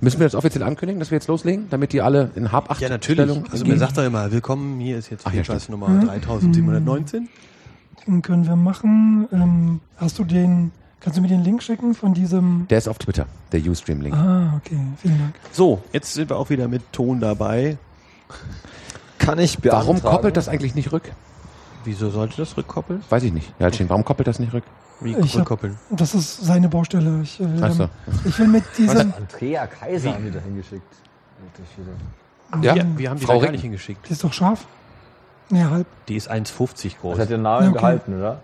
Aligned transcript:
Müssen 0.00 0.20
wir 0.20 0.26
das 0.26 0.34
offiziell 0.34 0.62
ankündigen, 0.62 1.00
dass 1.00 1.10
wir 1.10 1.16
jetzt 1.16 1.28
loslegen, 1.28 1.66
damit 1.70 1.92
die 1.92 2.02
alle 2.02 2.30
in 2.34 2.52
Habacht 2.52 2.80
Ja, 2.80 2.88
natürlich. 2.90 3.22
Stellung 3.24 3.44
Also 3.50 3.64
man 3.64 3.78
sagt 3.78 3.96
doch 3.96 4.04
immer, 4.04 4.30
willkommen, 4.30 4.78
hier 4.80 4.98
ist 4.98 5.10
jetzt 5.10 5.26
stimmt. 5.26 5.68
Nummer 5.70 5.86
3719. 5.86 7.28
Den 8.06 8.20
können 8.20 8.46
wir 8.46 8.56
machen. 8.56 9.26
Ähm, 9.32 9.80
hast 9.96 10.18
du 10.18 10.24
den, 10.24 10.72
kannst 11.00 11.16
du 11.16 11.22
mir 11.22 11.28
den 11.28 11.42
Link 11.42 11.62
schicken 11.62 11.94
von 11.94 12.12
diesem? 12.12 12.66
Der 12.68 12.76
ist 12.78 12.88
auf 12.88 12.98
Twitter, 12.98 13.26
der 13.52 13.62
Ustream-Link. 13.62 14.14
Ah, 14.14 14.54
okay, 14.56 14.76
vielen 15.00 15.18
Dank. 15.18 15.34
So, 15.52 15.82
jetzt 15.92 16.12
sind 16.12 16.28
wir 16.28 16.36
auch 16.36 16.50
wieder 16.50 16.68
mit 16.68 16.92
Ton 16.92 17.20
dabei. 17.20 17.78
Kann 19.18 19.38
ich 19.38 19.56
Warum 19.64 19.86
beantragen? 19.94 20.16
koppelt 20.16 20.36
das 20.36 20.48
eigentlich 20.48 20.74
nicht 20.74 20.92
rück? 20.92 21.12
Wieso 21.84 22.10
sollte 22.10 22.36
das 22.36 22.56
rückkoppeln? 22.58 23.02
Weiß 23.08 23.22
ich 23.22 23.32
nicht. 23.32 23.48
Ja, 23.58 23.66
Jalcin, 23.66 23.88
warum 23.88 24.04
koppelt 24.04 24.26
das 24.26 24.38
nicht 24.38 24.52
rück? 24.52 24.64
Wie 25.00 25.16
Ich 25.16 25.32
hab- 25.34 25.40
rückkoppeln? 25.40 25.76
Das 25.90 26.14
ist 26.14 26.44
seine 26.44 26.68
Baustelle. 26.68 27.20
Ich, 27.22 27.40
äh, 27.40 27.72
so. 27.72 27.88
ich 28.24 28.38
will 28.38 28.48
mit 28.48 28.64
diesem. 28.78 29.12
Andrea 29.14 29.66
Kaiser 29.66 30.14
haben 30.14 30.24
die 30.24 30.30
da 30.30 30.40
hingeschickt. 30.40 30.82
Schwede. 31.74 31.90
Ja, 32.64 32.74
Wir, 32.76 32.98
wir 32.98 33.10
haben 33.10 33.18
die 33.18 33.26
Frau 33.26 33.38
da 33.38 33.46
gar 33.46 33.52
nicht 33.52 33.62
hingeschickt. 33.62 34.08
Die 34.08 34.12
ist 34.12 34.22
doch 34.24 34.32
scharf. 34.32 34.66
Nee, 35.50 35.64
halb. 35.64 35.86
Die 36.08 36.16
ist 36.16 36.30
1,50 36.30 36.98
groß. 37.00 37.16
Das 37.16 37.26
hat 37.26 37.30
den 37.30 37.42
Namen 37.42 37.68
Okay. 37.68 37.78
gehalten, 37.78 38.16
oder? 38.18 38.40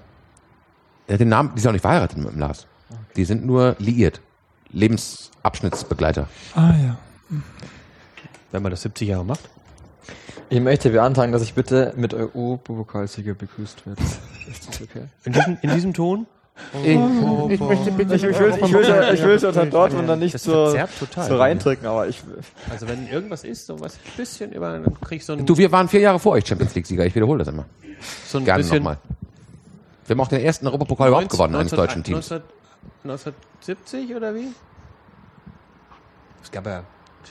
Ja, 1.09 1.17
den 1.17 1.29
Namen, 1.29 1.53
die 1.55 1.61
sind 1.61 1.69
auch 1.71 1.73
nicht 1.73 1.83
verheiratet 1.83 2.19
mit 2.19 2.31
dem 2.33 2.39
Lars. 2.39 2.67
Die 3.17 3.25
sind 3.25 3.45
nur 3.47 3.77
liiert. 3.79 4.21
Lebensabschnittsbegleiter. 4.71 6.29
Ah 6.55 6.73
ja. 6.83 6.97
Wenn 8.53 8.63
man 8.63 8.71
das 8.71 8.83
70 8.83 9.09
Jahre 9.09 9.25
macht. 9.25 9.49
Ich 10.49 10.61
möchte 10.61 10.91
beantragen, 10.91 11.33
dass 11.33 11.43
ich 11.43 11.55
bitte 11.55 11.93
mit 11.97 12.13
EU-Pokalsieger 12.15 13.35
begrüßt 13.35 13.87
werde. 13.87 14.03
Ist 14.49 14.81
okay? 14.83 15.05
In 15.25 15.33
diesem, 15.33 15.59
in 15.63 15.71
diesem 15.71 15.95
Ton? 15.95 16.27
Ich, 16.83 16.89
ich 17.55 17.61
möchte 17.61 17.91
bitte. 17.93 18.15
Ich, 18.15 18.23
ich 18.23 18.39
will, 18.39 18.55
ich 18.55 18.73
will, 18.73 19.11
ich 19.15 19.23
will 19.23 19.47
unter 19.47 19.67
Dortmund 19.67 20.09
dann 20.09 20.19
nicht 20.19 20.39
so, 20.39 20.69
so 20.71 21.37
reindrücken, 21.37 21.87
aber 21.87 22.07
ich, 22.09 22.23
Also 22.69 22.87
wenn 22.87 23.09
irgendwas 23.09 23.45
ist, 23.45 23.67
so 23.67 23.81
was 23.81 23.95
ein 23.95 24.01
bisschen 24.17 24.53
über, 24.53 24.73
dann 24.79 25.01
krieg 25.01 25.19
ich 25.21 25.25
so 25.27 25.33
ein, 25.33 25.47
Du, 25.47 25.57
wir 25.57 25.73
waren 25.73 25.89
vier 25.89 26.01
Jahre 26.01 26.19
vor 26.19 26.33
euch 26.33 26.47
Champions 26.47 26.75
League-Sieger. 26.75 27.07
Ich 27.07 27.15
wiederhole 27.15 27.39
das 27.39 27.49
immer. 27.49 27.65
so 28.27 28.39
ein 28.39 28.45
Gerne 28.45 28.63
bisschen 28.63 28.79
nochmal. 28.79 28.99
Wir 30.07 30.15
haben 30.15 30.21
auch 30.21 30.29
den 30.29 30.41
ersten 30.43 30.67
Europapokal 30.67 31.09
überhaupt 31.09 31.31
gewonnen 31.31 31.55
eines 31.55 31.73
19- 31.73 31.77
deutschen 31.77 32.05
Teams. 32.05 32.31
19- 32.31 32.41
1970 33.05 34.15
oder 34.15 34.35
wie? 34.35 34.49
Es 36.43 36.51
gab 36.51 36.67
ja 36.67 36.83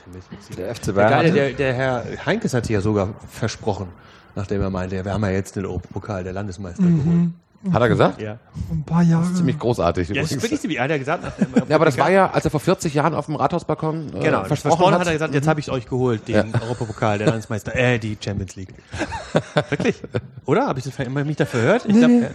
Champions 0.02 0.26
League. 0.30 0.56
der 0.56 0.74
FC 0.74 0.82
Der, 0.86 0.92
Bayern 0.92 1.14
hatte, 1.14 1.32
der, 1.32 1.52
der 1.52 1.74
Herr 1.74 2.04
Heinkes 2.26 2.54
hat 2.54 2.66
sich 2.66 2.74
ja 2.74 2.80
sogar 2.80 3.08
versprochen, 3.28 3.88
nachdem 4.34 4.60
er 4.62 4.70
meinte, 4.70 5.04
wir 5.04 5.12
haben 5.12 5.22
ja 5.24 5.30
jetzt 5.30 5.56
den 5.56 5.66
Europapokal 5.66 6.24
der 6.24 6.32
Landesmeister 6.32 6.82
geholt. 6.82 7.30
Hat 7.72 7.82
er 7.82 7.88
gesagt? 7.90 8.22
Ja. 8.22 8.38
Ein 8.70 8.84
paar 8.84 9.02
Jahre. 9.02 9.34
Ziemlich 9.34 9.58
großartig. 9.58 10.08
Ja, 10.08 10.22
das 10.22 10.32
ist 10.32 10.42
wirklich 10.42 10.60
ziemlich, 10.60 10.80
hat 10.80 10.90
er 10.90 10.98
gesagt. 10.98 11.24
Dem 11.38 11.68
Ja, 11.68 11.76
aber 11.76 11.84
das 11.84 11.98
war 11.98 12.10
ja, 12.10 12.30
als 12.30 12.46
er 12.46 12.50
vor 12.50 12.60
40 12.60 12.94
Jahren 12.94 13.14
auf 13.14 13.26
dem 13.26 13.36
Rathausbalkon 13.36 14.14
äh, 14.16 14.20
Genau, 14.20 14.44
versprochen 14.44 14.56
versprochen 14.56 14.94
hat. 14.94 15.00
hat 15.00 15.06
er 15.08 15.12
gesagt, 15.12 15.34
jetzt 15.34 15.46
habe 15.46 15.60
ich 15.60 15.70
euch 15.70 15.86
geholt, 15.86 16.26
den 16.26 16.54
Europapokal 16.54 17.18
der 17.18 17.26
Landesmeister, 17.26 17.74
äh, 17.76 17.98
die 17.98 18.16
Champions 18.18 18.56
League. 18.56 18.72
Wirklich? 19.68 20.02
Oder? 20.46 20.66
Habe 20.68 20.78
ich 20.78 20.86
das, 20.86 20.98
mich 21.06 21.36
da 21.36 21.44
verhört? 21.44 21.84
Ich 21.86 21.92
Nee, 21.94 21.98
glaub, 21.98 22.10
nee. 22.10 22.24
äh, 22.24 22.30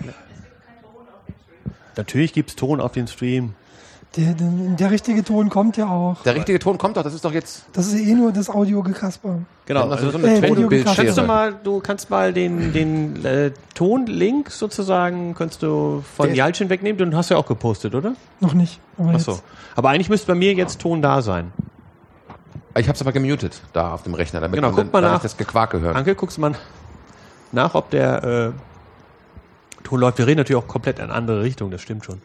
Natürlich 1.98 2.34
gibt's 2.34 2.56
Ton 2.56 2.80
auf 2.80 2.92
den 2.92 3.08
Stream. 3.08 3.56
Der, 4.18 4.34
der, 4.34 4.48
der 4.50 4.92
richtige 4.92 5.26
Ton 5.26 5.50
kommt 5.50 5.76
ja 5.76 5.88
auch. 5.90 6.24
Der 6.24 6.36
richtige 6.36 6.58
Ton 6.60 6.78
kommt 6.78 6.96
doch, 6.96 7.04
das 7.04 7.14
ist 7.14 7.26
doch 7.26 7.34
jetzt 7.34 7.66
Das 7.74 7.88
ist 7.88 7.96
eh 8.00 8.14
nur 8.14 8.32
das 8.32 8.50
Audiogekasper. 8.50 9.40
Genau. 9.66 9.90
also 9.90 10.10
so 10.10 10.18
eine 10.18 10.38
Äh, 10.38 10.40
Trennbildschere. 10.40 10.96
kannst 10.96 11.18
du 11.18 11.24
mal, 11.24 11.54
du 11.62 11.80
kannst 11.82 12.10
mal 12.10 12.32
den, 12.32 12.72
den 12.72 13.26
äh, 13.26 13.52
Tonlink 13.74 14.52
sozusagen, 14.52 15.36
kannst 15.36 15.64
du 15.64 16.02
von 16.16 16.28
Der- 16.28 16.36
Jalcin 16.36 16.70
wegnehmen, 16.70 16.98
den 16.98 17.16
hast 17.18 17.30
du 17.30 17.34
ja 17.34 17.40
auch 17.42 17.46
gepostet, 17.46 17.94
oder? 17.94 18.14
Noch 18.40 18.54
nicht. 18.54 18.80
Aber 18.98 19.10
Ach 19.10 19.14
jetzt. 19.16 19.26
so. 19.26 19.40
Aber 19.76 19.90
eigentlich 19.90 20.08
müsste 20.10 20.28
bei 20.28 20.36
mir 20.36 20.54
jetzt 20.54 20.80
Ton 20.80 21.02
da 21.02 21.22
sein. 21.22 21.52
Ich 22.78 22.88
habe 22.88 22.96
es 22.96 23.02
aber 23.02 23.12
gemutet 23.12 23.62
da 23.74 23.94
auf 23.94 24.04
dem 24.04 24.14
Rechner, 24.14 24.40
damit 24.40 24.56
Genau, 24.56 24.72
man 24.72 24.84
guck 24.86 24.94
mal 24.94 25.02
nach. 25.02 25.22
das 25.22 25.36
Gequake 25.36 25.82
hört. 25.82 25.96
Anke, 25.96 26.16
guckst 26.16 26.38
du 26.38 26.42
mal 26.42 26.54
nach, 27.52 27.76
ob 27.76 27.90
der 27.90 28.24
äh, 28.24 28.52
Ton 29.84 30.00
läuft. 30.00 30.18
Wir 30.20 30.28
reden 30.28 30.38
natürlich 30.40 30.62
auch 30.64 30.68
komplett 30.68 31.00
in 31.00 31.10
andere 31.12 31.42
Richtung, 31.44 31.70
das 31.72 31.82
stimmt 31.82 32.06
schon. 32.06 32.22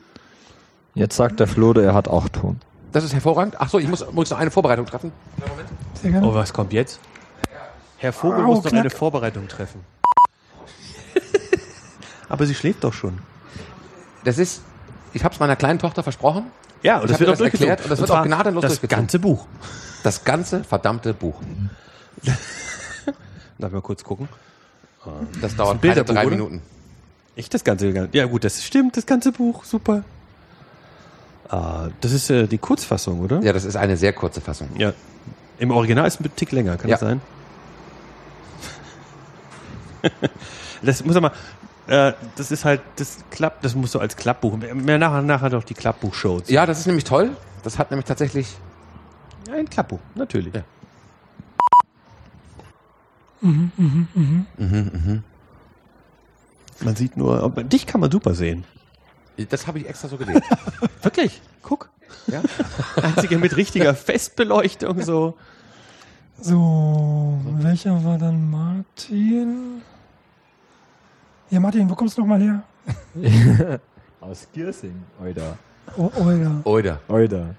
Jetzt 0.94 1.16
sagt 1.16 1.40
der 1.40 1.46
Flode, 1.46 1.82
er 1.84 1.94
hat 1.94 2.08
auch 2.08 2.28
Ton. 2.28 2.60
Das 2.92 3.04
ist 3.04 3.12
hervorragend. 3.12 3.56
Ach 3.58 3.68
so, 3.68 3.78
ich 3.78 3.86
muss, 3.88 4.04
muss 4.12 4.30
noch 4.30 4.38
eine 4.38 4.50
Vorbereitung 4.50 4.86
treffen. 4.86 5.12
Sehr 6.02 6.10
gerne. 6.10 6.26
Oh, 6.26 6.34
was 6.34 6.52
kommt 6.52 6.72
jetzt? 6.72 6.98
Herr 7.98 8.12
Vogel 8.12 8.40
Au, 8.44 8.46
muss 8.48 8.64
noch 8.64 8.70
knack. 8.70 8.80
eine 8.80 8.90
Vorbereitung 8.90 9.46
treffen. 9.48 9.80
Aber 12.28 12.46
sie 12.46 12.54
schläft 12.54 12.84
doch 12.84 12.92
schon. 12.94 13.18
Das 14.24 14.38
ist, 14.38 14.62
ich 15.12 15.24
habe 15.24 15.34
es 15.34 15.40
meiner 15.40 15.56
kleinen 15.56 15.78
Tochter 15.78 16.02
versprochen. 16.02 16.46
Ja, 16.82 16.98
und 16.98 17.04
Ich 17.04 17.10
das 17.12 17.20
wird 17.20 17.28
ihr 17.28 17.32
auch 17.34 17.38
das 17.38 17.44
erklärt 17.46 17.82
und 17.82 17.90
das 17.90 17.98
wird 17.98 18.08
zwar 18.08 18.20
auch 18.22 18.24
gnadenlos 18.26 18.62
Das 18.62 18.72
durchgezogen. 18.72 19.02
ganze 19.02 19.18
Buch. 19.18 19.46
Das 20.02 20.24
ganze 20.24 20.64
verdammte 20.64 21.12
Buch. 21.14 21.40
Darf 22.24 22.36
ich 23.70 23.72
mal 23.74 23.82
kurz 23.82 24.02
gucken? 24.02 24.28
Das 25.40 25.56
dauert 25.56 25.80
Bilderbuch, 25.80 26.14
drei 26.14 26.26
oder? 26.26 26.36
Minuten. 26.36 26.62
Ich 27.36 27.48
das 27.48 27.64
ganze. 27.64 28.08
Ja 28.12 28.26
gut, 28.26 28.44
das 28.44 28.64
stimmt, 28.64 28.96
das 28.96 29.06
ganze 29.06 29.32
Buch, 29.32 29.64
super. 29.64 30.04
Ah, 31.50 31.88
das 32.00 32.12
ist 32.12 32.30
äh, 32.30 32.46
die 32.46 32.58
Kurzfassung, 32.58 33.20
oder? 33.20 33.40
Ja, 33.42 33.52
das 33.52 33.64
ist 33.64 33.74
eine 33.76 33.96
sehr 33.96 34.12
kurze 34.12 34.40
Fassung. 34.40 34.68
Ja. 34.78 34.92
Im 35.58 35.72
Original 35.72 36.06
ist 36.06 36.20
ein 36.20 36.30
Tick 36.36 36.52
länger, 36.52 36.76
kann 36.76 36.88
Ja. 36.88 36.96
das 36.96 37.00
sein? 37.00 37.20
das 40.82 41.04
muss 41.04 41.16
aber, 41.16 41.32
äh, 41.88 42.12
das 42.36 42.52
ist 42.52 42.64
halt, 42.64 42.80
das 42.96 43.18
klappt, 43.30 43.64
das 43.64 43.74
muss 43.74 43.90
so 43.92 43.98
als 43.98 44.16
Klappbuch. 44.16 44.56
Mehr 44.56 44.98
nachher, 44.98 45.22
nachher 45.22 45.50
doch 45.50 45.64
die 45.64 45.74
Klappbuch-Shows. 45.74 46.48
Ja, 46.48 46.66
das 46.66 46.78
ist 46.78 46.86
nämlich 46.86 47.04
toll. 47.04 47.30
Das 47.64 47.78
hat 47.78 47.90
nämlich 47.90 48.06
tatsächlich. 48.06 48.46
Ja, 49.48 49.54
ein 49.54 49.68
Klappbuch, 49.68 49.98
natürlich. 50.14 50.54
Ja. 50.54 50.62
Man 56.80 56.96
sieht 56.96 57.16
nur, 57.16 57.50
dich 57.64 57.86
kann 57.86 58.00
man 58.00 58.10
super 58.10 58.34
sehen. 58.34 58.64
Das 59.48 59.66
habe 59.66 59.78
ich 59.78 59.88
extra 59.88 60.08
so 60.08 60.16
gelegt. 60.16 60.42
Wirklich? 61.02 61.40
Guck. 61.62 61.90
ja? 62.26 62.42
Einzige 63.02 63.38
mit 63.38 63.56
richtiger 63.56 63.94
Festbeleuchtung, 63.94 65.02
so. 65.02 65.36
So, 66.40 67.38
welcher 67.58 68.02
war 68.02 68.16
dann 68.16 68.50
Martin? 68.50 69.82
Ja, 71.50 71.60
Martin, 71.60 71.88
wo 71.90 71.94
kommst 71.94 72.16
du 72.16 72.22
nochmal 72.22 72.40
her? 72.40 72.62
Aus 74.20 74.46
Giersing, 74.52 75.02
Oida. 75.22 75.58
O 75.96 76.10
Euler. 76.18 76.60
Oida. 76.64 77.00
Oida. 77.08 77.54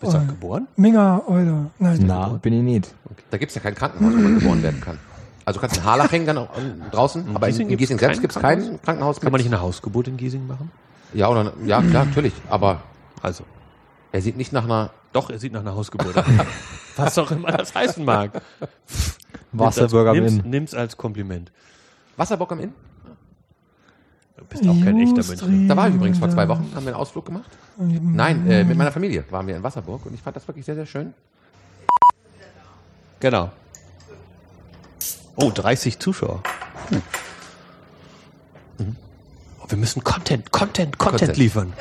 Bist 0.00 0.12
du 0.12 0.18
auch 0.18 0.26
geboren? 0.26 0.68
Minga 0.76 1.22
Euler. 1.26 1.70
Nein. 1.78 2.04
Na, 2.06 2.28
bin 2.28 2.52
ich 2.54 2.62
nicht. 2.62 2.94
Da 3.30 3.38
gibt 3.38 3.50
es 3.50 3.56
ja 3.56 3.60
kein 3.60 3.74
Krankenhaus, 3.74 4.14
wo 4.14 4.18
man 4.18 4.38
geboren 4.38 4.62
werden 4.62 4.80
kann. 4.80 4.98
Also 5.44 5.58
du 5.58 5.60
kannst 5.60 5.76
in 5.76 5.84
Harlaching 5.84 6.26
dann 6.26 6.38
auch 6.38 6.48
ähm, 6.58 6.82
draußen, 6.90 7.24
aber 7.34 7.48
in, 7.48 7.52
Giesing 7.52 7.62
in 7.62 7.68
gibt's 7.68 7.80
Giesing 7.80 7.98
selbst 7.98 8.20
gibt 8.20 8.34
es 8.34 8.42
kein 8.42 8.80
Krankenhaus? 8.82 9.20
Kann 9.20 9.30
man 9.30 9.40
nicht 9.40 9.46
eine 9.46 9.60
Hausgeburt 9.60 10.08
in 10.08 10.16
Giesing 10.16 10.46
machen? 10.46 10.70
Ja, 11.16 11.28
oder, 11.30 11.52
ja, 11.64 11.80
klar, 11.80 12.04
natürlich. 12.04 12.34
Aber 12.50 12.82
Also, 13.22 13.44
er 14.12 14.20
sieht 14.20 14.36
nicht 14.36 14.52
nach 14.52 14.64
einer. 14.64 14.90
doch, 15.12 15.30
er 15.30 15.38
sieht 15.38 15.52
nach 15.52 15.60
einer 15.60 15.74
Hausgeburt 15.74 16.16
aus. 16.16 16.24
Was 16.96 17.16
auch 17.18 17.30
immer 17.30 17.52
das 17.52 17.74
heißen 17.74 18.04
mag. 18.04 18.42
Wasserburg 19.52 20.08
am 20.08 20.16
nimm's, 20.16 20.32
Inn. 20.34 20.50
nimm's 20.50 20.74
als 20.74 20.96
Kompliment. 20.96 21.50
Wasserbock 22.18 22.52
am 22.52 22.60
Inn? 22.60 22.74
Du 24.36 24.44
bist 24.44 24.68
auch 24.68 24.84
kein 24.84 24.98
echter 25.00 25.24
Münchner. 25.24 25.68
Da 25.68 25.76
war 25.76 25.88
ich 25.88 25.94
übrigens 25.94 26.18
vor 26.18 26.28
zwei 26.28 26.46
Wochen, 26.48 26.70
haben 26.74 26.84
wir 26.84 26.92
einen 26.92 27.00
Ausflug 27.00 27.24
gemacht. 27.24 27.50
Nein, 27.78 28.46
äh, 28.50 28.64
mit 28.64 28.76
meiner 28.76 28.92
Familie 28.92 29.24
waren 29.30 29.46
wir 29.46 29.56
in 29.56 29.62
Wasserburg 29.62 30.04
und 30.04 30.12
ich 30.14 30.20
fand 30.20 30.36
das 30.36 30.46
wirklich 30.46 30.66
sehr, 30.66 30.74
sehr 30.74 30.84
schön. 30.86 31.14
Genau. 33.20 33.50
Oh, 35.36 35.50
30 35.50 35.98
Zuschauer. 35.98 36.42
Puh. 36.90 36.96
Oh, 38.78 38.84
wir 39.68 39.78
müssen 39.78 40.02
Content, 40.04 40.50
Content, 40.52 40.98
Content, 40.98 41.18
Content. 41.20 41.36
liefern. 41.38 41.72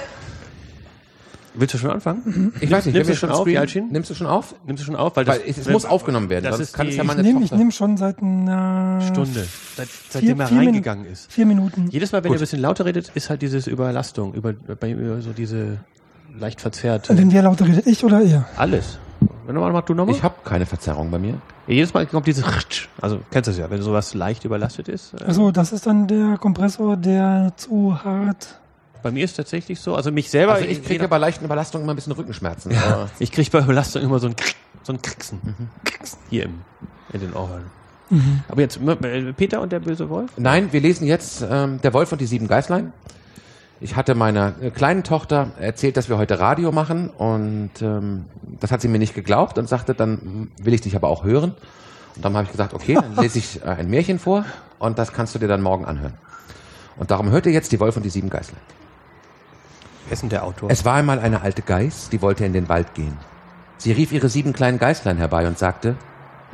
Willst 1.57 1.73
du 1.73 1.77
schon 1.77 1.89
anfangen? 1.91 2.51
Ich 2.59 2.69
weiß 2.69 2.85
nicht, 2.85 2.95
Nimmst 2.95 3.07
wir 3.07 3.15
du 3.15 3.19
schon 3.19 3.31
auf, 3.31 3.47
Jalcin? 3.47 3.87
Nimmst 3.89 4.09
du 4.09 4.13
schon 4.13 4.27
auf? 4.27 4.55
Nimmst 4.65 4.81
du 4.81 4.85
schon 4.87 4.97
auf? 4.97 5.15
Weil 5.15 5.25
es, 5.47 5.57
es 5.57 5.69
muss 5.69 5.85
aufgenommen 5.85 6.29
werden, 6.29 6.43
das 6.43 6.57
sonst 6.57 6.67
ist 6.69 6.73
kann 6.73 6.87
es 6.87 6.91
die 6.91 6.97
ja 6.97 7.03
Ich 7.03 7.07
meine 7.07 7.21
nehme 7.23 7.39
ich 7.43 7.49
Tochter. 7.49 7.57
nehm 7.63 7.71
schon 7.71 7.95
seit 7.95 8.21
einer 8.21 8.99
Stunde, 9.01 9.47
seit, 9.77 9.87
seitdem 10.09 10.41
er 10.41 10.47
vier 10.47 10.57
Min- 10.57 10.65
reingegangen 10.67 11.05
ist. 11.05 11.31
Vier 11.31 11.45
Minuten. 11.45 11.87
Jedes 11.91 12.11
Mal, 12.11 12.25
wenn 12.25 12.29
Gut. 12.31 12.35
ihr 12.35 12.39
ein 12.39 12.41
bisschen 12.41 12.59
lauter 12.59 12.83
redet, 12.83 13.09
ist 13.15 13.29
halt 13.29 13.41
dieses 13.41 13.67
Überlastung, 13.67 14.33
über, 14.33 14.51
bei 14.51 14.91
über 14.91 15.21
so 15.21 15.31
diese 15.31 15.77
leicht 16.37 16.59
verzerrt. 16.59 17.07
Wenn 17.07 17.31
wer 17.31 17.43
lauter 17.43 17.65
redet, 17.65 17.87
ich 17.87 18.03
oder 18.03 18.21
ihr? 18.21 18.45
Alles. 18.57 18.99
Wenn 19.45 19.55
du 19.55 19.61
mal 19.61 19.71
machst, 19.71 19.89
du 19.89 19.93
nochmal? 19.93 20.15
Ich 20.15 20.23
habe 20.23 20.35
keine 20.43 20.65
Verzerrung 20.65 21.11
bei 21.11 21.19
mir. 21.19 21.35
Jedes 21.67 21.93
Mal 21.93 22.05
kommt 22.05 22.27
dieses 22.27 22.43
also 23.01 23.19
kennst 23.31 23.47
du 23.47 23.51
es 23.51 23.57
ja, 23.57 23.69
wenn 23.69 23.81
sowas 23.81 24.13
leicht 24.13 24.45
überlastet 24.45 24.87
ist. 24.87 25.13
Äh, 25.13 25.23
Also 25.25 25.51
das 25.51 25.71
ist 25.71 25.85
dann 25.87 26.07
der 26.07 26.37
Kompressor, 26.37 26.95
der 26.97 27.53
zu 27.55 27.97
hart. 28.03 28.59
bei 29.03 29.11
mir 29.11 29.23
ist 29.23 29.31
es 29.31 29.37
tatsächlich 29.37 29.79
so, 29.79 29.95
also 29.95 30.11
mich 30.11 30.29
selber 30.29 30.53
Also 30.53 30.65
ich 30.65 30.83
kriege 30.83 31.03
ja 31.03 31.07
bei 31.07 31.17
leichten 31.19 31.45
Überlastungen 31.45 31.83
immer 31.85 31.93
ein 31.93 31.95
bisschen 31.95 32.13
Rückenschmerzen. 32.13 32.71
ja, 32.71 32.81
aber- 32.85 33.09
ich 33.19 33.31
kriege 33.31 33.49
bei 33.51 33.59
Überlastung 33.61 34.01
immer 34.01 34.19
so 34.19 34.27
ein 34.27 34.35
Krick- 34.35 34.55
so 34.83 34.93
ein 34.93 35.01
Kricksen. 35.01 35.39
Kricksen. 35.83 36.19
Hier 36.29 36.43
im 36.45 36.61
in 37.13 37.19
den 37.21 37.33
Ohren. 37.33 37.65
Aber 38.49 38.61
jetzt 38.61 38.77
äh, 38.77 39.33
Peter 39.33 39.61
und 39.61 39.71
der 39.71 39.79
böse 39.79 40.09
Wolf? 40.09 40.31
Nein, 40.37 40.71
wir 40.71 40.81
lesen 40.81 41.07
jetzt 41.07 41.43
ähm, 41.49 41.79
Der 41.81 41.93
Wolf 41.93 42.11
und 42.11 42.19
die 42.21 42.25
sieben 42.27 42.47
Geißlein. 42.47 42.93
Ich 43.81 43.95
hatte 43.95 44.15
meiner 44.15 44.53
äh, 44.61 44.71
kleinen 44.71 45.03
Tochter 45.03 45.51
erzählt, 45.59 45.97
dass 45.97 46.07
wir 46.07 46.17
heute 46.17 46.39
Radio 46.39 46.71
machen 46.71 47.09
und 47.09 47.71
ähm, 47.81 48.25
das 48.59 48.71
hat 48.71 48.81
sie 48.81 48.87
mir 48.87 48.99
nicht 48.99 49.13
geglaubt 49.13 49.57
und 49.57 49.67
sagte, 49.67 49.93
dann 49.93 50.51
will 50.61 50.73
ich 50.73 50.81
dich 50.81 50.95
aber 50.95 51.09
auch 51.09 51.23
hören. 51.23 51.55
Und 52.15 52.23
dann 52.23 52.33
habe 52.35 52.45
ich 52.45 52.51
gesagt, 52.51 52.73
okay, 52.73 52.93
dann 52.93 53.15
lese 53.17 53.37
ich 53.37 53.61
äh, 53.63 53.67
ein 53.67 53.89
Märchen 53.89 54.19
vor 54.19 54.45
und 54.79 54.97
das 54.97 55.11
kannst 55.11 55.35
du 55.35 55.39
dir 55.39 55.49
dann 55.49 55.61
morgen 55.61 55.85
anhören. 55.85 56.13
Und 56.95 57.11
darum 57.11 57.29
hört 57.31 57.45
ihr 57.45 57.51
jetzt 57.51 57.73
die 57.73 57.79
Wolf 57.81 57.97
und 57.97 58.03
die 58.03 58.09
sieben 58.09 58.29
Geißlein. 58.29 58.61
Wer 60.05 60.13
ist 60.13 60.21
denn 60.21 60.29
der 60.29 60.43
Autor? 60.43 60.69
Es 60.69 60.85
war 60.85 60.95
einmal 60.95 61.19
eine 61.19 61.41
alte 61.41 61.61
Geiß, 61.61 62.09
die 62.09 62.21
wollte 62.21 62.45
in 62.45 62.53
den 62.53 62.69
Wald 62.69 62.93
gehen. 62.93 63.17
Sie 63.77 63.91
rief 63.91 64.13
ihre 64.13 64.29
sieben 64.29 64.53
kleinen 64.53 64.79
Geißlein 64.79 65.17
herbei 65.17 65.47
und 65.47 65.57
sagte, 65.59 65.97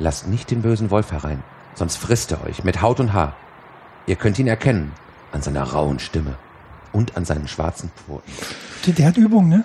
lasst 0.00 0.26
nicht 0.26 0.50
den 0.50 0.62
bösen 0.62 0.90
Wolf 0.90 1.12
herein, 1.12 1.44
sonst 1.76 1.96
frisst 1.96 2.32
er 2.32 2.44
euch 2.44 2.64
mit 2.64 2.82
Haut 2.82 2.98
und 2.98 3.12
Haar. 3.12 3.36
Ihr 4.06 4.16
könnt 4.16 4.40
ihn 4.40 4.48
erkennen 4.48 4.90
an 5.30 5.42
seiner 5.42 5.62
rauen 5.62 6.00
Stimme 6.00 6.36
und 6.92 7.16
an 7.16 7.24
seinen 7.24 7.48
schwarzen 7.48 7.90
Pfoten. 7.90 8.30
Der, 8.86 8.94
der 8.94 9.06
hat 9.06 9.16
Übung, 9.16 9.48
ne? 9.48 9.64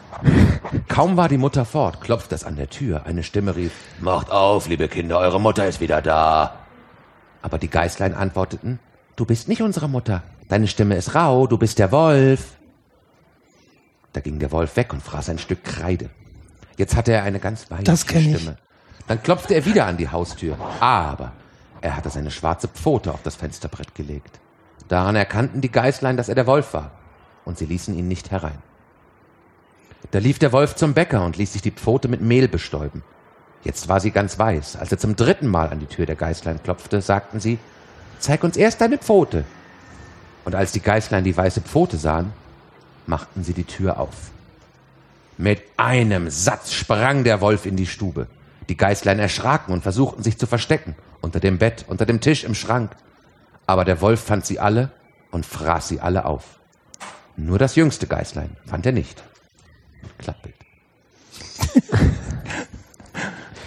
Kaum 0.87 1.17
war 1.17 1.29
die 1.29 1.37
Mutter 1.37 1.65
fort, 1.65 2.01
klopfte 2.01 2.35
es 2.35 2.43
an 2.43 2.55
der 2.55 2.69
Tür. 2.69 3.05
Eine 3.05 3.23
Stimme 3.23 3.55
rief, 3.55 3.71
Macht 3.99 4.31
auf, 4.31 4.67
liebe 4.67 4.87
Kinder, 4.87 5.19
eure 5.19 5.39
Mutter 5.41 5.67
ist 5.67 5.79
wieder 5.81 6.01
da. 6.01 6.59
Aber 7.41 7.57
die 7.57 7.69
Geißlein 7.69 8.13
antworteten, 8.13 8.79
Du 9.17 9.25
bist 9.25 9.47
nicht 9.47 9.63
unsere 9.63 9.89
Mutter. 9.89 10.21
Deine 10.47 10.67
Stimme 10.67 10.95
ist 10.95 11.15
rau, 11.15 11.47
du 11.47 11.57
bist 11.57 11.79
der 11.79 11.91
Wolf. 11.91 12.55
Da 14.13 14.21
ging 14.21 14.37
der 14.37 14.51
Wolf 14.51 14.75
weg 14.75 14.93
und 14.93 15.01
fraß 15.01 15.29
ein 15.29 15.39
Stück 15.39 15.63
Kreide. 15.63 16.11
Jetzt 16.77 16.95
hatte 16.95 17.13
er 17.13 17.23
eine 17.23 17.39
ganz 17.39 17.71
weiche. 17.71 17.83
Stimme. 18.37 18.57
Dann 19.07 19.23
klopfte 19.23 19.55
er 19.55 19.65
wieder 19.65 19.87
an 19.87 19.97
die 19.97 20.09
Haustür. 20.09 20.55
Aber 20.79 21.31
er 21.81 21.97
hatte 21.97 22.11
seine 22.11 22.29
schwarze 22.29 22.67
Pfote 22.67 23.11
auf 23.11 23.23
das 23.23 23.35
Fensterbrett 23.35 23.95
gelegt. 23.95 24.39
Daran 24.87 25.15
erkannten 25.15 25.61
die 25.61 25.71
Geißlein, 25.71 26.15
dass 26.15 26.29
er 26.29 26.35
der 26.35 26.45
Wolf 26.45 26.75
war. 26.75 26.91
Und 27.47 27.57
sie 27.57 27.65
ließen 27.65 27.97
ihn 27.97 28.09
nicht 28.09 28.29
herein. 28.29 28.57
Da 30.11 30.19
lief 30.19 30.37
der 30.37 30.51
Wolf 30.51 30.75
zum 30.75 30.93
Bäcker 30.93 31.23
und 31.23 31.37
ließ 31.37 31.53
sich 31.53 31.61
die 31.61 31.71
Pfote 31.71 32.09
mit 32.09 32.19
Mehl 32.19 32.49
bestäuben. 32.49 33.03
Jetzt 33.63 33.87
war 33.87 34.01
sie 34.01 34.11
ganz 34.11 34.37
weiß. 34.37 34.75
Als 34.75 34.91
er 34.91 34.97
zum 34.97 35.15
dritten 35.15 35.47
Mal 35.47 35.69
an 35.69 35.79
die 35.79 35.85
Tür 35.85 36.05
der 36.05 36.17
Geißlein 36.17 36.61
klopfte, 36.61 37.01
sagten 37.01 37.39
sie, 37.39 37.57
zeig 38.19 38.43
uns 38.43 38.57
erst 38.57 38.81
deine 38.81 38.97
Pfote. 38.97 39.45
Und 40.43 40.55
als 40.55 40.73
die 40.73 40.81
Geißlein 40.81 41.23
die 41.23 41.37
weiße 41.37 41.61
Pfote 41.61 41.95
sahen, 41.95 42.33
machten 43.05 43.45
sie 43.45 43.53
die 43.53 43.63
Tür 43.63 43.97
auf. 43.97 44.31
Mit 45.37 45.63
einem 45.77 46.29
Satz 46.29 46.73
sprang 46.73 47.23
der 47.23 47.39
Wolf 47.39 47.65
in 47.65 47.77
die 47.77 47.87
Stube. 47.87 48.27
Die 48.67 48.75
Geißlein 48.75 49.19
erschraken 49.19 49.73
und 49.73 49.83
versuchten 49.83 50.21
sich 50.21 50.37
zu 50.37 50.47
verstecken. 50.47 50.97
Unter 51.21 51.39
dem 51.39 51.59
Bett, 51.59 51.85
unter 51.87 52.05
dem 52.05 52.19
Tisch, 52.19 52.43
im 52.43 52.55
Schrank. 52.55 52.91
Aber 53.67 53.85
der 53.85 54.01
Wolf 54.01 54.19
fand 54.19 54.45
sie 54.45 54.59
alle 54.59 54.91
und 55.31 55.45
fraß 55.45 55.87
sie 55.87 56.01
alle 56.01 56.25
auf. 56.25 56.56
Nur 57.37 57.59
das 57.59 57.75
jüngste 57.75 58.07
Geißlein 58.07 58.57
fand 58.65 58.85
er 58.87 58.91
nicht. 58.91 59.23
Klappbild. 60.17 60.55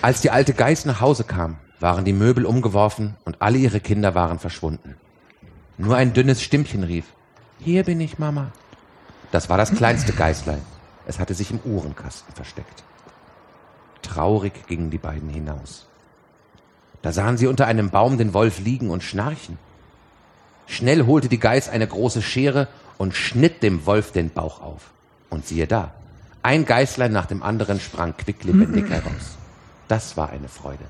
Als 0.02 0.20
die 0.20 0.30
alte 0.30 0.54
Geiß 0.54 0.86
nach 0.86 1.00
Hause 1.00 1.22
kam, 1.22 1.56
waren 1.78 2.04
die 2.04 2.12
Möbel 2.12 2.46
umgeworfen 2.46 3.16
und 3.24 3.40
alle 3.40 3.58
ihre 3.58 3.80
Kinder 3.80 4.14
waren 4.16 4.40
verschwunden. 4.40 4.96
Nur 5.78 5.96
ein 5.96 6.12
dünnes 6.12 6.42
Stimmchen 6.42 6.82
rief, 6.82 7.04
hier 7.60 7.84
bin 7.84 8.00
ich, 8.00 8.18
Mama. 8.18 8.50
Das 9.30 9.48
war 9.48 9.56
das 9.56 9.72
kleinste 9.72 10.12
Geißlein. 10.12 10.62
Es 11.06 11.18
hatte 11.18 11.34
sich 11.34 11.50
im 11.50 11.60
Uhrenkasten 11.64 12.34
versteckt. 12.34 12.82
Traurig 14.02 14.66
gingen 14.66 14.90
die 14.90 14.98
beiden 14.98 15.28
hinaus. 15.28 15.86
Da 17.02 17.12
sahen 17.12 17.36
sie 17.36 17.46
unter 17.46 17.66
einem 17.66 17.90
Baum 17.90 18.18
den 18.18 18.34
Wolf 18.34 18.58
liegen 18.58 18.90
und 18.90 19.04
schnarchen. 19.04 19.58
Schnell 20.66 21.06
holte 21.06 21.28
die 21.28 21.38
Geiß 21.38 21.68
eine 21.68 21.86
große 21.86 22.22
Schere 22.22 22.68
und 23.00 23.14
schnitt 23.14 23.62
dem 23.62 23.86
Wolf 23.86 24.12
den 24.12 24.28
Bauch 24.28 24.60
auf. 24.60 24.90
Und 25.30 25.46
siehe 25.46 25.66
da, 25.66 25.94
ein 26.42 26.66
Geißlein 26.66 27.10
nach 27.10 27.24
dem 27.24 27.42
anderen 27.42 27.80
sprang 27.80 28.14
quicklebendig 28.14 28.90
heraus. 28.90 29.38
Das 29.88 30.18
war 30.18 30.28
eine 30.28 30.48
Freude. 30.48 30.84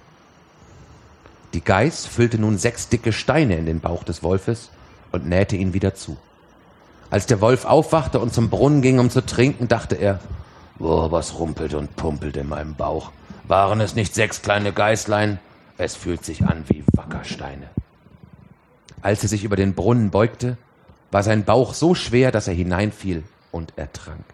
Die 1.55 1.63
Geiß 1.63 2.07
füllte 2.07 2.41
nun 2.41 2.59
sechs 2.59 2.89
dicke 2.89 3.13
Steine 3.13 3.57
in 3.57 3.65
den 3.65 3.79
Bauch 3.79 4.03
des 4.03 4.25
Wolfes 4.25 4.71
und 5.13 5.29
nähte 5.29 5.55
ihn 5.55 5.73
wieder 5.73 5.95
zu. 5.95 6.17
Als 7.11 7.27
der 7.27 7.41
Wolf 7.41 7.65
aufwachte 7.65 8.19
und 8.19 8.35
zum 8.35 8.51
Brunnen 8.51 8.83
ging, 8.83 8.99
um 8.99 9.09
zu 9.09 9.25
trinken, 9.25 9.69
dachte 9.69 9.95
er, 9.95 10.19
Boah, 10.81 11.13
was 11.13 11.39
rumpelt 11.39 11.75
und 11.75 11.95
pumpelt 11.95 12.37
in 12.37 12.49
meinem 12.49 12.75
Bauch. 12.75 13.13
Waren 13.47 13.81
es 13.81 13.95
nicht 13.95 14.17
sechs 14.17 14.43
kleine 14.43 14.73
Geißlein? 14.73 15.39
Es 15.79 15.95
fühlt 15.95 16.25
sich 16.25 16.43
an 16.43 16.65
wie 16.67 16.83
Wackersteine. 16.93 17.69
Als 19.01 19.23
er 19.23 19.29
sich 19.29 19.45
über 19.45 19.55
den 19.55 19.75
Brunnen 19.75 20.11
beugte, 20.11 20.57
war 21.11 21.23
sein 21.23 21.45
Bauch 21.45 21.75
so 21.75 21.95
schwer, 21.95 22.31
dass 22.33 22.49
er 22.49 22.55
hineinfiel 22.55 23.25
und 23.51 23.73
ertrank. 23.77 24.25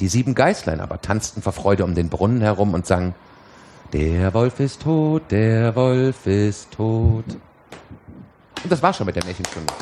Die 0.00 0.08
sieben 0.08 0.34
Geißlein 0.34 0.80
aber 0.80 1.00
tanzten 1.00 1.42
vor 1.42 1.52
Freude 1.52 1.84
um 1.84 1.94
den 1.94 2.08
Brunnen 2.08 2.40
herum 2.40 2.74
und 2.74 2.86
sangen, 2.86 3.14
der 3.92 4.34
Wolf 4.34 4.58
ist 4.58 4.82
tot, 4.82 5.22
der 5.30 5.76
Wolf 5.76 6.26
ist 6.26 6.72
tot. 6.72 7.24
Und 7.28 8.72
das 8.72 8.82
war 8.82 8.92
schon 8.92 9.06
mit 9.06 9.14
der 9.14 9.24
Märchenstunde. 9.24 9.72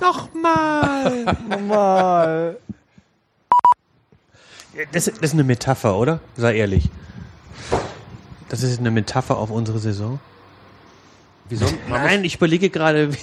Nochmal! 0.00 1.36
Normal. 1.48 2.56
Das, 4.92 5.04
das 5.04 5.18
ist 5.18 5.34
eine 5.34 5.44
Metapher, 5.44 5.96
oder? 5.96 6.20
Sei 6.36 6.56
ehrlich. 6.56 6.88
Das 8.48 8.62
ist 8.62 8.78
eine 8.78 8.90
Metapher 8.90 9.36
auf 9.36 9.50
unsere 9.50 9.78
Saison. 9.78 10.18
Wieso? 11.52 11.66
Man, 11.88 12.02
Nein, 12.02 12.24
ich 12.24 12.36
überlege 12.36 12.70
gerade, 12.70 13.12
wie- 13.12 13.16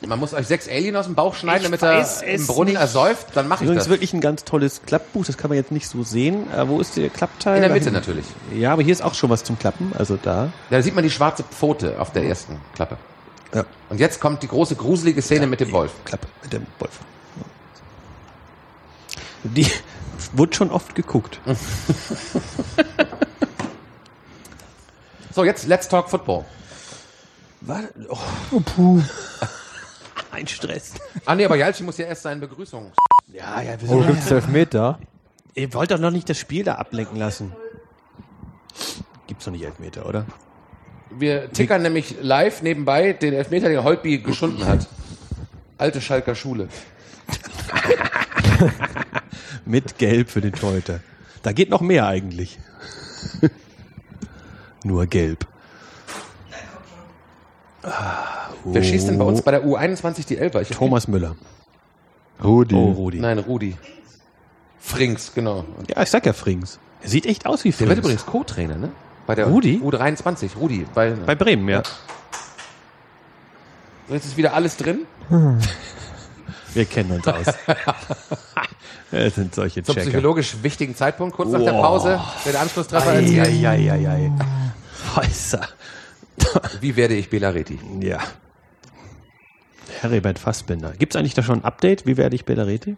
muss, 0.00 0.08
man 0.08 0.18
muss 0.18 0.34
euch 0.34 0.46
sechs 0.46 0.68
Alien 0.68 0.96
aus 0.96 1.04
dem 1.06 1.14
Bauch 1.14 1.34
schneiden, 1.34 1.72
Ich 1.72 1.80
damit 1.80 1.82
er 1.82 2.22
im 2.26 2.46
Brunnen 2.46 2.72
nicht. 2.72 2.80
ersäuft, 2.80 3.28
dann 3.34 3.46
mache 3.48 3.62
ich 3.62 3.68
übrigens 3.68 3.84
das. 3.84 3.90
wirklich 3.90 4.12
ein 4.12 4.20
ganz 4.20 4.44
tolles 4.44 4.82
Klappbuch. 4.84 5.24
Das 5.24 5.36
kann 5.38 5.48
man 5.48 5.56
jetzt 5.58 5.70
nicht 5.72 5.88
so 5.88 6.02
sehen. 6.02 6.50
Äh, 6.52 6.68
wo 6.68 6.80
ist 6.80 6.96
der 6.96 7.08
Klappteil? 7.08 7.56
In 7.56 7.62
der 7.62 7.70
Mitte 7.72 7.90
natürlich. 7.92 8.24
Ja, 8.54 8.72
aber 8.72 8.82
hier 8.82 8.92
ist 8.92 9.02
auch 9.02 9.14
schon 9.14 9.30
was 9.30 9.44
zum 9.44 9.58
Klappen. 9.58 9.92
Also 9.96 10.16
da. 10.20 10.44
Ja, 10.44 10.52
da 10.70 10.82
sieht 10.82 10.94
man 10.94 11.04
die 11.04 11.10
schwarze 11.10 11.44
Pfote 11.44 12.00
auf 12.00 12.12
der 12.12 12.24
ersten 12.24 12.56
Klappe. 12.74 12.96
Ja. 13.54 13.64
Und 13.88 13.98
jetzt 14.00 14.20
kommt 14.20 14.42
die 14.42 14.48
große 14.48 14.74
gruselige 14.76 15.22
Szene 15.22 15.46
mit 15.46 15.60
dem 15.60 15.72
Wolf. 15.72 15.92
Klappe 16.04 16.26
mit 16.42 16.52
dem 16.52 16.66
Wolf. 16.80 16.98
Die 19.44 19.66
wurde 20.32 20.54
schon 20.54 20.70
oft 20.70 20.94
geguckt. 20.94 21.40
So, 25.34 25.44
jetzt 25.44 25.66
Let's 25.68 25.86
Talk 25.88 26.10
Football. 26.10 26.44
Was? 27.60 27.82
Oh, 28.08 28.16
Oh, 28.52 28.60
puh. 28.60 29.02
ein 30.30 30.46
Stress. 30.46 30.94
Ah 31.24 31.34
nee, 31.34 31.44
aber 31.44 31.56
Jalchi 31.56 31.82
muss 31.82 31.98
ja 31.98 32.06
erst 32.06 32.22
seine 32.22 32.40
Begrüßung. 32.40 32.92
Ja, 33.32 33.60
ja, 33.60 33.80
wir 33.80 33.90
Oh, 33.90 34.02
sind 34.02 34.12
gibt's 34.12 34.30
elf 34.30 34.46
Meter? 34.48 34.98
Ihr 35.54 35.72
wollt 35.74 35.90
doch 35.90 35.98
noch 35.98 36.10
nicht 36.10 36.28
das 36.28 36.38
Spiel 36.38 36.64
da 36.64 36.74
ablenken 36.76 37.18
lassen. 37.18 37.52
Gibt's 39.26 39.44
doch 39.44 39.52
nicht 39.52 39.64
Elfmeter, 39.64 40.06
oder? 40.06 40.24
Wir 41.10 41.50
tickern 41.52 41.82
nämlich 41.82 42.16
live 42.22 42.62
nebenbei 42.62 43.12
den 43.12 43.34
Elfmeter, 43.34 43.68
den 43.68 43.82
Holtby 43.82 44.18
geschunden 44.18 44.66
hat. 44.66 44.86
Alte 45.78 46.00
Schalker 46.00 46.34
Schule. 46.34 46.68
Mit 49.64 49.98
Gelb 49.98 50.30
für 50.30 50.40
den 50.40 50.52
Torhüter. 50.52 51.00
Da 51.42 51.52
geht 51.52 51.70
noch 51.70 51.80
mehr 51.80 52.06
eigentlich. 52.06 52.58
Nur 54.84 55.06
Gelb. 55.06 55.46
Wer 58.64 58.82
schießt 58.82 59.08
denn 59.08 59.18
bei 59.18 59.24
uns 59.24 59.42
bei 59.42 59.50
der 59.52 59.64
U21 59.64 60.26
die 60.26 60.38
Elfer? 60.38 60.62
Ich 60.62 60.68
Thomas 60.70 61.08
Müller. 61.08 61.36
Rudi. 62.42 62.74
Oh, 62.74 62.92
Rudi. 62.92 63.18
Nein, 63.20 63.38
Rudi. 63.38 63.76
Frings, 64.78 65.32
genau. 65.34 65.64
Ja, 65.88 66.02
ich 66.02 66.10
sag 66.10 66.24
ja 66.26 66.32
Frings. 66.32 66.78
Er 67.02 67.08
sieht 67.08 67.26
echt 67.26 67.46
aus 67.46 67.64
wie 67.64 67.70
Der 67.70 67.76
Frings. 67.78 67.88
wird 67.90 67.98
übrigens 68.00 68.26
Co-Trainer, 68.26 68.76
ne? 68.76 68.90
Bei 69.26 69.34
der 69.34 69.46
Rudi? 69.46 69.80
U23, 69.84 70.56
Rudi. 70.56 70.86
Bei, 70.94 71.10
Bei 71.10 71.34
Bremen, 71.34 71.68
ja. 71.68 71.82
jetzt 74.08 74.24
ist 74.26 74.36
wieder 74.36 74.54
alles 74.54 74.76
drin. 74.76 75.00
Wir 76.74 76.84
kennen 76.84 77.12
uns 77.12 77.26
aus. 77.26 77.46
Es 79.10 79.36
sind 79.36 79.54
solche 79.54 79.82
Zum 79.82 79.94
Checker. 79.94 80.08
psychologisch 80.10 80.56
wichtigen 80.62 80.94
Zeitpunkt, 80.94 81.34
kurz 81.34 81.50
nach 81.50 81.62
der. 81.62 81.72
Pause, 81.72 82.20
wird 82.44 82.54
der 82.54 82.60
Anschlusstreffer 82.60 83.14
erzielt. 83.14 83.46
Eieieiei. 83.46 84.30
Heißer. 85.16 85.60
Wie 86.80 86.96
werde 86.96 87.14
ich 87.14 87.30
Belareti? 87.30 87.78
Ja. 88.00 88.18
Heribert 90.00 90.38
Fassbinder. 90.38 90.92
Gibt's 90.98 91.16
eigentlich 91.16 91.34
da 91.34 91.42
schon 91.42 91.60
ein 91.60 91.64
Update? 91.64 92.06
Wie 92.06 92.16
werde 92.16 92.36
ich? 92.36 92.42
Ich 92.42 92.46
kenn 92.46 92.96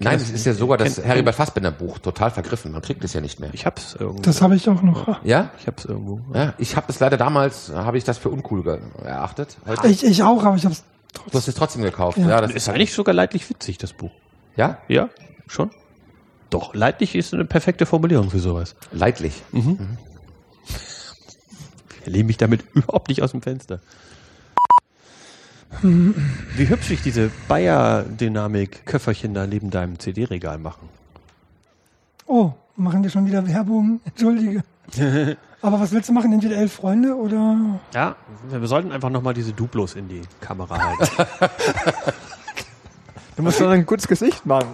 Nein, 0.00 0.16
es 0.16 0.30
ist 0.30 0.46
ja 0.46 0.54
sogar 0.54 0.78
das 0.78 1.02
Heribert 1.02 1.34
Fassbinder 1.34 1.70
Buch 1.70 1.98
total 1.98 2.30
vergriffen. 2.30 2.72
Man 2.72 2.82
kriegt 2.82 3.04
es 3.04 3.12
ja 3.12 3.20
nicht 3.20 3.40
mehr. 3.40 3.50
Ich 3.52 3.66
hab's 3.66 3.94
irgendwo. 3.94 4.22
Das 4.22 4.40
habe 4.40 4.56
ich 4.56 4.68
auch 4.68 4.82
noch. 4.82 5.24
Ja? 5.24 5.50
ich 5.60 5.66
hab's 5.66 5.84
irgendwo. 5.84 6.20
Ja, 6.34 6.54
ich 6.58 6.76
habe 6.76 6.86
es 6.88 7.00
leider 7.00 7.16
damals, 7.16 7.70
habe 7.70 7.98
ich 7.98 8.04
das 8.04 8.18
für 8.18 8.30
uncool 8.30 8.80
erachtet. 9.04 9.58
Heute. 9.66 9.88
Ich, 9.88 10.04
ich 10.04 10.22
auch, 10.22 10.44
aber 10.44 10.56
ich 10.56 10.64
habe 10.64 10.72
es 10.72 10.84
Du 11.12 11.36
hast 11.36 11.48
es 11.48 11.54
trotzdem 11.54 11.82
gekauft. 11.82 12.18
Ja. 12.18 12.28
Ja, 12.28 12.40
das 12.40 12.52
ist 12.52 12.68
eigentlich 12.68 12.92
sogar 12.92 13.14
leidlich 13.14 13.48
witzig, 13.50 13.78
das 13.78 13.92
Buch. 13.92 14.12
Ja? 14.56 14.78
Ja, 14.88 15.10
schon. 15.46 15.70
Doch, 16.50 16.74
leidlich 16.74 17.14
ist 17.14 17.32
eine 17.34 17.44
perfekte 17.44 17.86
Formulierung 17.86 18.30
für 18.30 18.40
sowas. 18.40 18.74
Leidlich. 18.92 19.42
Ich 22.00 22.06
lehne 22.06 22.24
mich 22.24 22.36
damit 22.36 22.64
überhaupt 22.74 23.08
nicht 23.08 23.22
aus 23.22 23.32
dem 23.32 23.42
Fenster. 23.42 23.80
Wie 25.82 26.68
hübsch 26.68 26.88
sich 26.88 27.00
diese 27.00 27.30
Bayer-Dynamik-Köfferchen 27.46 29.34
da 29.34 29.46
neben 29.46 29.70
deinem 29.70 29.98
CD-Regal 29.98 30.58
machen. 30.58 30.88
Oh, 32.26 32.52
machen 32.76 33.02
wir 33.02 33.10
schon 33.10 33.24
wieder 33.26 33.46
Werbung? 33.46 34.00
Entschuldige. 34.04 34.64
Aber 35.62 35.78
was 35.78 35.92
willst 35.92 36.08
du 36.08 36.12
machen? 36.12 36.32
Entweder 36.32 36.56
elf 36.56 36.72
Freunde 36.72 37.14
oder. 37.14 37.78
Ja, 37.94 38.16
wir 38.48 38.66
sollten 38.66 38.92
einfach 38.92 39.10
nochmal 39.10 39.34
diese 39.34 39.52
Duplos 39.52 39.94
in 39.94 40.08
die 40.08 40.22
Kamera 40.40 40.78
halten. 40.78 41.50
Du 43.36 43.42
musst 43.42 43.60
doch 43.60 43.68
ein 43.68 43.84
gutes 43.84 44.08
Gesicht 44.08 44.46
machen. 44.46 44.68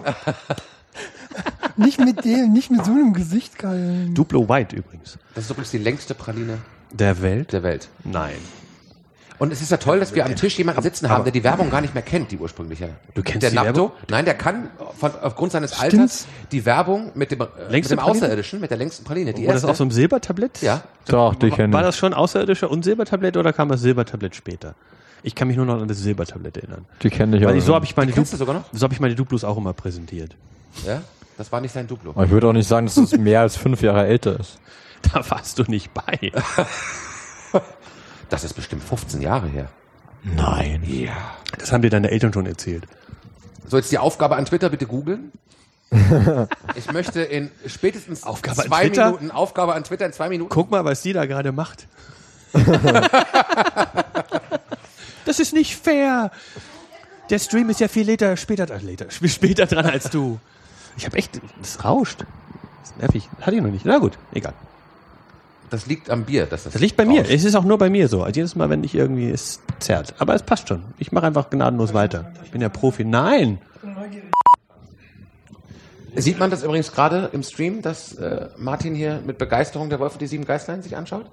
Nicht 1.75 1.99
mit 1.99 2.23
dem, 2.25 2.53
nicht 2.53 2.71
mit 2.71 2.85
so 2.85 2.91
einem 2.91 3.13
Gesicht, 3.13 3.59
Karl. 3.59 4.09
Duplo 4.13 4.47
White 4.49 4.75
übrigens. 4.75 5.19
Das 5.35 5.43
ist 5.43 5.51
übrigens 5.51 5.71
die 5.71 5.77
längste 5.77 6.15
Praline 6.15 6.57
Der 6.91 7.21
Welt? 7.21 7.53
der 7.53 7.63
Welt. 7.63 7.89
Nein. 8.03 8.35
Und 9.39 9.53
es 9.53 9.61
ist 9.61 9.69
ja 9.69 9.77
toll, 9.77 9.99
dass 9.99 10.15
wir 10.15 10.25
am 10.25 10.35
Tisch 10.35 10.57
jemanden 10.57 10.81
sitzen 10.81 11.09
haben, 11.09 11.23
der 11.23 11.31
die 11.31 11.43
Werbung 11.43 11.69
gar 11.69 11.81
nicht 11.81 11.93
mehr 11.93 12.01
kennt, 12.01 12.31
die 12.31 12.39
ursprüngliche. 12.39 12.89
Du 13.13 13.21
kennst 13.21 13.43
der 13.43 13.51
die 13.51 13.55
Napto? 13.57 13.67
Werbung? 13.75 13.91
Nein, 14.09 14.25
der 14.25 14.33
kann 14.33 14.69
von, 14.97 15.11
aufgrund 15.21 15.51
seines 15.51 15.75
Stimmt's? 15.75 15.93
Alters 15.93 16.27
die 16.51 16.65
Werbung 16.65 17.11
mit 17.13 17.29
dem, 17.29 17.41
äh, 17.41 17.45
mit 17.69 17.87
dem? 17.91 17.99
Außerirdischen, 17.99 18.59
mit 18.59 18.71
der 18.71 18.77
längsten 18.79 19.03
Praline. 19.03 19.33
Die 19.33 19.45
War 19.45 19.53
das 19.53 19.61
erste. 19.61 19.69
auf 19.71 19.77
so 19.77 19.83
einem 19.83 19.91
Silbertablett? 19.91 20.61
ja. 20.63 20.81
Doch, 21.07 21.35
die 21.35 21.51
kenne 21.51 21.71
War 21.71 21.81
ich. 21.81 21.85
das 21.87 21.97
schon 21.97 22.15
außerirdische 22.15 22.67
und 22.67 22.83
Silbertablett 22.83 23.37
oder 23.37 23.53
kam 23.53 23.69
das 23.69 23.81
Silbertablett 23.81 24.35
später? 24.35 24.73
Ich 25.21 25.35
kann 25.35 25.47
mich 25.49 25.57
nur 25.57 25.67
noch 25.67 25.79
an 25.79 25.87
das 25.87 25.99
Silbertablett 25.99 26.57
erinnern. 26.57 26.85
Die 27.03 27.09
kenne 27.11 27.37
ich 27.37 27.43
Weil 27.43 27.53
auch. 27.53 27.57
ich, 27.57 27.63
so 27.63 27.75
habe 27.75 27.85
ich 27.85 27.95
meine 27.95 28.11
kennst 28.11 28.33
du 28.33 28.37
sogar 28.37 28.55
noch? 28.55 28.63
So 28.71 28.83
habe 28.85 28.93
ich 28.95 28.99
meine 28.99 29.13
Duplos 29.13 29.43
auch 29.43 29.57
immer 29.57 29.73
präsentiert. 29.73 30.35
ja. 30.85 31.01
Das 31.37 31.51
war 31.51 31.61
nicht 31.61 31.71
sein 31.71 31.85
Duplo. 31.85 32.11
Aber 32.15 32.23
ich 32.25 32.31
würde 32.31 32.47
auch 32.47 32.53
nicht 32.53 32.67
sagen, 32.67 32.87
dass 32.87 32.97
es 32.97 33.11
mehr 33.19 33.41
als 33.41 33.55
fünf 33.55 33.83
Jahre 33.83 34.07
älter 34.07 34.39
ist. 34.39 34.57
Da 35.13 35.29
warst 35.29 35.57
du 35.59 35.63
nicht 35.63 35.93
bei. 35.93 36.31
Das 38.29 38.43
ist 38.43 38.53
bestimmt 38.53 38.83
15 38.83 39.21
Jahre 39.21 39.47
her. 39.47 39.69
Nein. 40.23 40.83
Ja. 40.85 41.13
Das 41.57 41.71
haben 41.71 41.81
dir 41.81 41.89
deine 41.89 42.11
Eltern 42.11 42.33
schon 42.33 42.45
erzählt. 42.45 42.85
So, 43.67 43.77
jetzt 43.77 43.91
die 43.91 43.97
Aufgabe 43.97 44.35
an 44.35 44.45
Twitter, 44.45 44.69
bitte 44.69 44.85
googeln. 44.85 45.31
Ich 46.75 46.91
möchte 46.91 47.21
in 47.21 47.49
spätestens 47.65 48.23
Aufgabe 48.23 48.63
zwei? 48.63 48.89
Minuten, 48.89 49.31
Aufgabe 49.31 49.73
an 49.73 49.83
Twitter 49.85 50.05
in 50.05 50.11
zwei 50.13 50.27
Minuten. 50.27 50.49
Guck 50.49 50.69
mal, 50.69 50.83
was 50.83 51.01
die 51.01 51.13
da 51.13 51.25
gerade 51.25 51.53
macht. 51.53 51.87
das 55.25 55.39
ist 55.39 55.53
nicht 55.53 55.75
fair. 55.77 56.31
Der 57.29 57.39
Stream 57.39 57.69
ist 57.69 57.79
ja 57.79 57.87
viel 57.87 58.09
later, 58.09 58.35
später, 58.37 58.69
äh, 58.69 58.79
later, 58.79 59.07
sp- 59.11 59.27
später 59.29 59.65
dran 59.65 59.85
als 59.85 60.09
du. 60.09 60.39
Ich 60.97 61.05
habe 61.05 61.17
echt, 61.17 61.39
das 61.61 61.83
rauscht. 61.83 62.21
Das 62.81 62.89
ist 62.91 62.97
nervig. 62.97 63.29
Hatte 63.41 63.55
ich 63.55 63.61
noch 63.61 63.69
nicht. 63.71 63.85
Na 63.85 63.97
gut, 63.97 64.17
egal. 64.33 64.53
Das 65.69 65.85
liegt 65.85 66.09
am 66.09 66.23
Bier. 66.23 66.45
Dass 66.45 66.63
das, 66.63 66.73
Das 66.73 66.81
liegt 66.81 66.95
bei 66.95 67.05
mir. 67.05 67.29
Es 67.29 67.43
ist 67.43 67.55
auch 67.55 67.63
nur 67.63 67.77
bei 67.77 67.89
mir 67.89 68.07
so. 68.07 68.23
Also 68.23 68.37
jedes 68.37 68.55
Mal, 68.55 68.69
wenn 68.69 68.83
ich 68.83 68.95
irgendwie 68.95 69.29
es 69.29 69.59
zerrt. 69.79 70.15
Aber 70.17 70.33
es 70.33 70.43
passt 70.43 70.69
schon. 70.69 70.83
Ich 70.97 71.11
mache 71.11 71.27
einfach 71.27 71.49
gnadenlos 71.49 71.93
weiter. 71.93 72.31
Ich 72.43 72.51
bin 72.51 72.61
ja 72.61 72.69
Profi. 72.69 73.03
Nein. 73.03 73.59
Sieht 76.15 76.39
man 76.39 76.49
das 76.49 76.63
übrigens 76.63 76.91
gerade 76.91 77.29
im 77.31 77.43
Stream, 77.43 77.81
dass 77.81 78.15
äh, 78.15 78.47
Martin 78.57 78.95
hier 78.95 79.21
mit 79.25 79.37
Begeisterung 79.37 79.89
der 79.89 79.99
Wolf 79.99 80.13
und 80.13 80.21
die 80.21 80.27
sieben 80.27 80.45
Geißlein 80.45 80.81
sich 80.81 80.95
anschaut? 80.95 81.25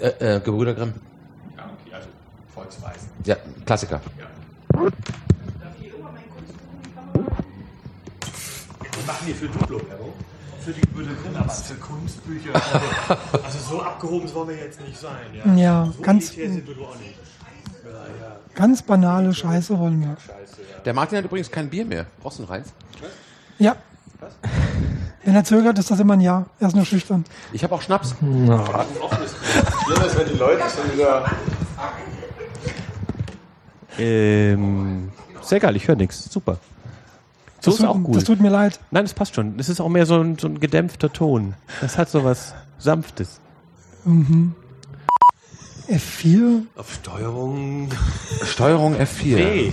Äh, 0.00 0.36
äh, 0.36 0.40
Gebrüder 0.40 0.74
Grimm. 0.74 0.94
Ja, 3.24 3.36
Klassiker. 3.64 4.00
Machen 9.06 9.26
hier 9.26 9.34
für 9.34 9.48
Duplo 9.48 9.78
Werbung. 9.88 10.12
Für 10.60 10.72
die 10.72 10.80
Grimm, 10.80 11.36
aber 11.36 11.50
für 11.50 11.74
Kunstbücher. 11.74 12.54
Also, 12.54 13.20
also 13.44 13.58
so 13.70 13.82
abgehoben 13.82 14.32
wollen 14.34 14.48
wir 14.48 14.56
jetzt 14.56 14.80
nicht 14.80 14.98
sein. 14.98 15.26
Ja, 15.44 15.54
Ja, 15.54 15.92
ganz, 16.00 16.32
sind 16.32 16.66
wir 16.66 16.74
doch 16.74 16.90
auch 16.90 16.96
nicht. 16.98 17.14
ganz 18.54 18.80
banale 18.82 19.34
Scheiße 19.34 19.78
wollen 19.78 20.00
wir. 20.00 20.16
Der 20.84 20.94
Martin 20.94 21.18
hat 21.18 21.24
übrigens 21.26 21.50
kein 21.50 21.68
Bier 21.68 21.84
mehr. 21.84 22.06
Brauchst 22.22 22.38
du 22.38 22.44
noch 22.44 22.50
eins? 22.50 22.72
Ja. 23.58 23.76
Wenn 25.22 25.34
er 25.34 25.44
zögert, 25.44 25.78
ist 25.78 25.90
das 25.90 26.00
immer 26.00 26.14
ein 26.14 26.20
Ja. 26.22 26.46
Er 26.58 26.68
ist 26.68 26.76
nur 26.76 26.86
schüchtern. 26.86 27.24
Ich 27.52 27.62
habe 27.62 27.74
auch 27.74 27.82
Schnaps. 27.82 28.14
Ähm, 33.98 35.12
sehr 35.42 35.60
geil, 35.60 35.76
ich 35.76 35.86
höre 35.88 35.96
nichts. 35.96 36.24
Super. 36.32 36.58
So 37.64 37.70
Das 37.70 37.80
ist 37.80 37.86
auch 37.86 37.94
tut, 37.94 38.04
gut. 38.04 38.16
das 38.16 38.24
tut 38.24 38.40
mir 38.40 38.50
leid. 38.50 38.78
Nein, 38.90 39.04
das 39.04 39.14
passt 39.14 39.34
schon. 39.34 39.56
Das 39.56 39.68
ist 39.68 39.80
auch 39.80 39.88
mehr 39.88 40.06
so 40.06 40.20
ein, 40.20 40.38
so 40.38 40.46
ein 40.48 40.60
gedämpfter 40.60 41.12
Ton. 41.12 41.54
Das 41.80 41.96
hat 41.98 42.10
so 42.10 42.22
was 42.24 42.54
Sanftes. 42.78 43.40
F4? 45.88 46.62
Auf 46.76 46.92
Steuerung. 46.94 47.88
Steuerung 48.44 48.94
F4. 48.96 49.72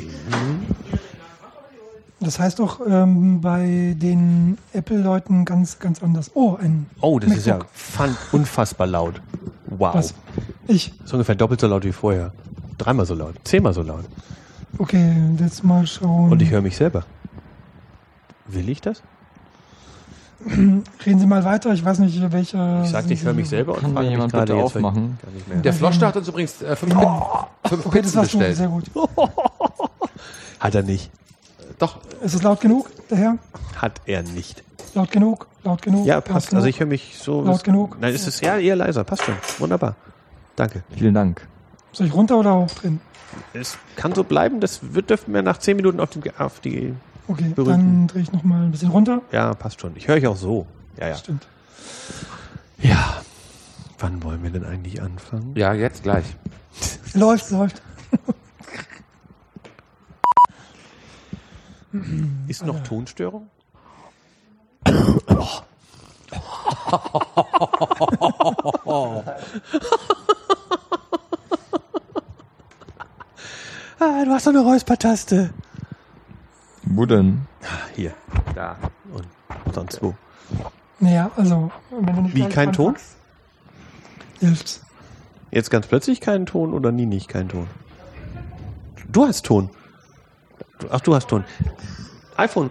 Das 2.19 2.37
heißt 2.39 2.59
doch 2.59 2.79
ähm, 2.87 3.41
bei 3.41 3.95
den 3.97 4.57
Apple-Leuten 4.73 5.43
ganz, 5.45 5.79
ganz 5.79 6.03
anders. 6.03 6.31
Oh, 6.35 6.55
ein 6.61 6.85
Oh, 7.01 7.17
das 7.19 7.31
ist 7.31 7.47
ja 7.47 7.53
MacBook. 7.55 7.71
fun, 7.73 8.17
unfassbar 8.31 8.87
laut. 8.87 9.21
Wow. 9.65 9.95
Was? 9.95 10.13
Ich. 10.67 10.91
Das 10.99 11.07
ist 11.07 11.13
ungefähr 11.13 11.35
doppelt 11.35 11.59
so 11.61 11.67
laut 11.67 11.83
wie 11.83 11.91
vorher. 11.91 12.31
Dreimal 12.77 13.05
so 13.05 13.15
laut. 13.15 13.35
Zehnmal 13.43 13.73
so 13.73 13.81
laut. 13.81 14.05
Okay, 14.77 15.13
jetzt 15.39 15.63
mal 15.63 15.85
schauen. 15.87 16.31
Und 16.31 16.41
ich 16.41 16.51
höre 16.51 16.61
mich 16.61 16.77
selber. 16.77 17.05
Will 18.51 18.69
ich 18.69 18.81
das? 18.81 19.01
Reden 20.45 20.83
Sie 21.19 21.27
mal 21.27 21.43
weiter. 21.45 21.71
Ich 21.71 21.85
weiß 21.85 21.99
nicht, 21.99 22.19
welcher. 22.31 22.81
Ich 22.83 22.89
sagte, 22.89 23.13
ich 23.13 23.23
höre 23.23 23.33
mich 23.33 23.47
selber 23.47 23.75
und 23.75 23.81
Kann 23.81 23.93
frage 23.93 24.09
jemand 24.09 24.31
gerade 24.31 24.53
bitte 24.53 24.63
aufmachen? 24.65 25.19
gar 25.21 25.31
nicht 25.31 25.47
mehr. 25.47 25.57
Der 25.59 25.73
Floschter 25.73 26.07
hat 26.07 26.15
uns 26.17 26.27
übrigens 26.27 26.61
äh, 26.63 26.75
fünf, 26.75 26.95
Pit- 26.95 27.69
fünf 27.69 27.85
Okay, 27.85 28.01
das 28.01 28.11
Pizzen 28.13 28.21
bestellt. 28.39 28.57
Sehr 28.57 28.67
gut. 28.67 28.85
Hat 30.59 30.75
er 30.75 30.83
nicht. 30.83 31.11
Doch, 31.79 31.99
Ist 32.21 32.33
es 32.35 32.41
laut 32.43 32.59
genug, 32.61 32.89
der 33.09 33.17
Herr? 33.17 33.37
Hat 33.77 34.01
er 34.05 34.23
nicht. 34.23 34.63
Laut 34.95 35.11
genug? 35.11 35.47
Laut 35.63 35.81
genug? 35.81 36.05
Ja, 36.07 36.21
passt. 36.21 36.49
genug? 36.49 36.57
Also 36.59 36.67
ich 36.69 36.79
höre 36.79 36.87
mich 36.87 37.17
so. 37.19 37.41
Laut 37.43 37.63
genug? 37.63 37.97
Nein, 37.99 38.13
es 38.13 38.27
ist 38.27 38.41
ja 38.41 38.57
eher 38.57 38.75
leiser. 38.75 39.03
Passt 39.03 39.23
schon. 39.23 39.35
Wunderbar. 39.59 39.95
Danke. 40.55 40.83
Vielen 40.95 41.13
Dank. 41.13 41.47
Soll 41.91 42.07
ich 42.07 42.13
runter 42.13 42.37
oder 42.37 42.55
hochdrehen? 42.55 42.99
Es 43.53 43.77
kann 43.95 44.13
so 44.15 44.23
bleiben. 44.23 44.59
Das 44.59 44.79
wird, 44.93 45.09
dürfen 45.11 45.33
wir 45.33 45.41
nach 45.43 45.57
zehn 45.59 45.77
Minuten 45.77 45.99
auf, 45.99 46.09
dem, 46.09 46.23
auf 46.37 46.59
die. 46.59 46.93
Okay, 47.31 47.53
Berühmten. 47.55 47.67
dann 47.67 48.07
drehe 48.07 48.21
ich 48.23 48.33
noch 48.33 48.43
mal 48.43 48.63
ein 48.63 48.71
bisschen 48.71 48.91
runter. 48.91 49.21
Ja, 49.31 49.53
passt 49.53 49.79
schon. 49.79 49.95
Ich 49.95 50.05
höre 50.07 50.15
euch 50.15 50.27
auch 50.27 50.35
so. 50.35 50.67
Ja, 50.99 51.07
ja. 51.07 51.15
Stimmt. 51.15 51.47
Ja. 52.79 53.21
Wann 53.99 54.21
wollen 54.21 54.43
wir 54.43 54.49
denn 54.49 54.65
eigentlich 54.65 55.01
anfangen? 55.01 55.53
ja, 55.55 55.73
jetzt 55.73 56.03
gleich. 56.03 56.25
Läuft, 57.13 57.51
läuft. 57.51 57.81
Ist 62.47 62.65
noch 62.65 62.83
Tonstörung? 62.83 63.49
ah, 73.99 74.25
du 74.25 74.31
hast 74.31 74.47
doch 74.47 74.51
eine 74.51 74.61
Räuspertaste. 74.61 75.51
Wo 77.01 77.05
denn? 77.07 77.47
Hier, 77.95 78.13
da 78.53 78.77
und 79.11 79.25
sonst 79.73 80.03
wo. 80.03 80.13
Naja, 80.99 81.31
also, 81.35 81.71
wenn 81.89 82.15
du 82.15 82.21
nicht 82.21 82.35
Wie, 82.35 82.47
kein 82.47 82.73
Ton? 82.73 82.95
Hilft's. 84.39 84.83
Jetzt 85.49 85.71
ganz 85.71 85.87
plötzlich 85.87 86.21
keinen 86.21 86.45
Ton 86.45 86.75
oder 86.75 86.91
nie 86.91 87.07
nicht 87.07 87.27
keinen 87.27 87.49
Ton? 87.49 87.65
Du 89.11 89.25
hast 89.25 89.47
Ton. 89.47 89.71
Ach, 90.91 91.01
du 91.01 91.15
hast 91.15 91.27
Ton. 91.27 91.43
iPhone. 92.37 92.69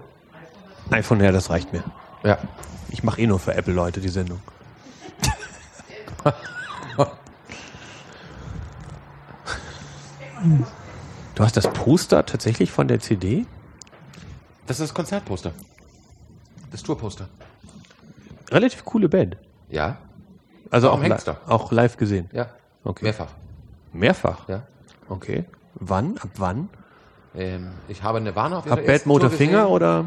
iPhone, 0.92 1.20
ja, 1.20 1.32
das 1.32 1.50
reicht 1.50 1.72
mir. 1.72 1.82
Ja. 2.22 2.38
Ich 2.90 3.02
mache 3.02 3.20
eh 3.20 3.26
nur 3.26 3.40
für 3.40 3.54
Apple-Leute 3.54 3.98
die 3.98 4.10
Sendung. 4.10 4.40
du 11.34 11.42
hast 11.42 11.56
das 11.56 11.68
Poster 11.72 12.24
tatsächlich 12.24 12.70
von 12.70 12.86
der 12.86 13.00
CD? 13.00 13.44
Das 14.70 14.78
ist 14.78 14.90
das 14.90 14.94
Konzertposter. 14.94 15.50
Das 16.70 16.84
Tourposter. 16.84 17.28
Relativ 18.52 18.84
coole 18.84 19.08
Band. 19.08 19.36
Ja. 19.68 19.96
Also 20.70 20.90
auch, 20.90 21.02
li 21.02 21.08
da? 21.08 21.38
auch 21.48 21.72
live 21.72 21.96
gesehen. 21.96 22.30
Ja. 22.30 22.46
Okay. 22.84 23.06
Mehrfach. 23.06 23.30
Mehrfach? 23.92 24.48
Ja. 24.48 24.62
Okay. 25.08 25.44
Wann? 25.74 26.18
Ab 26.18 26.28
wann? 26.36 26.68
Ähm, 27.34 27.72
ich 27.88 28.04
habe 28.04 28.20
Nirvana 28.20 28.58
auf 28.58 28.66
ihrer 28.66 28.78
Ab 28.78 28.86
Bad 28.86 29.06
Motorfinger 29.06 29.62
gesehen. 29.62 29.72
oder 29.72 30.04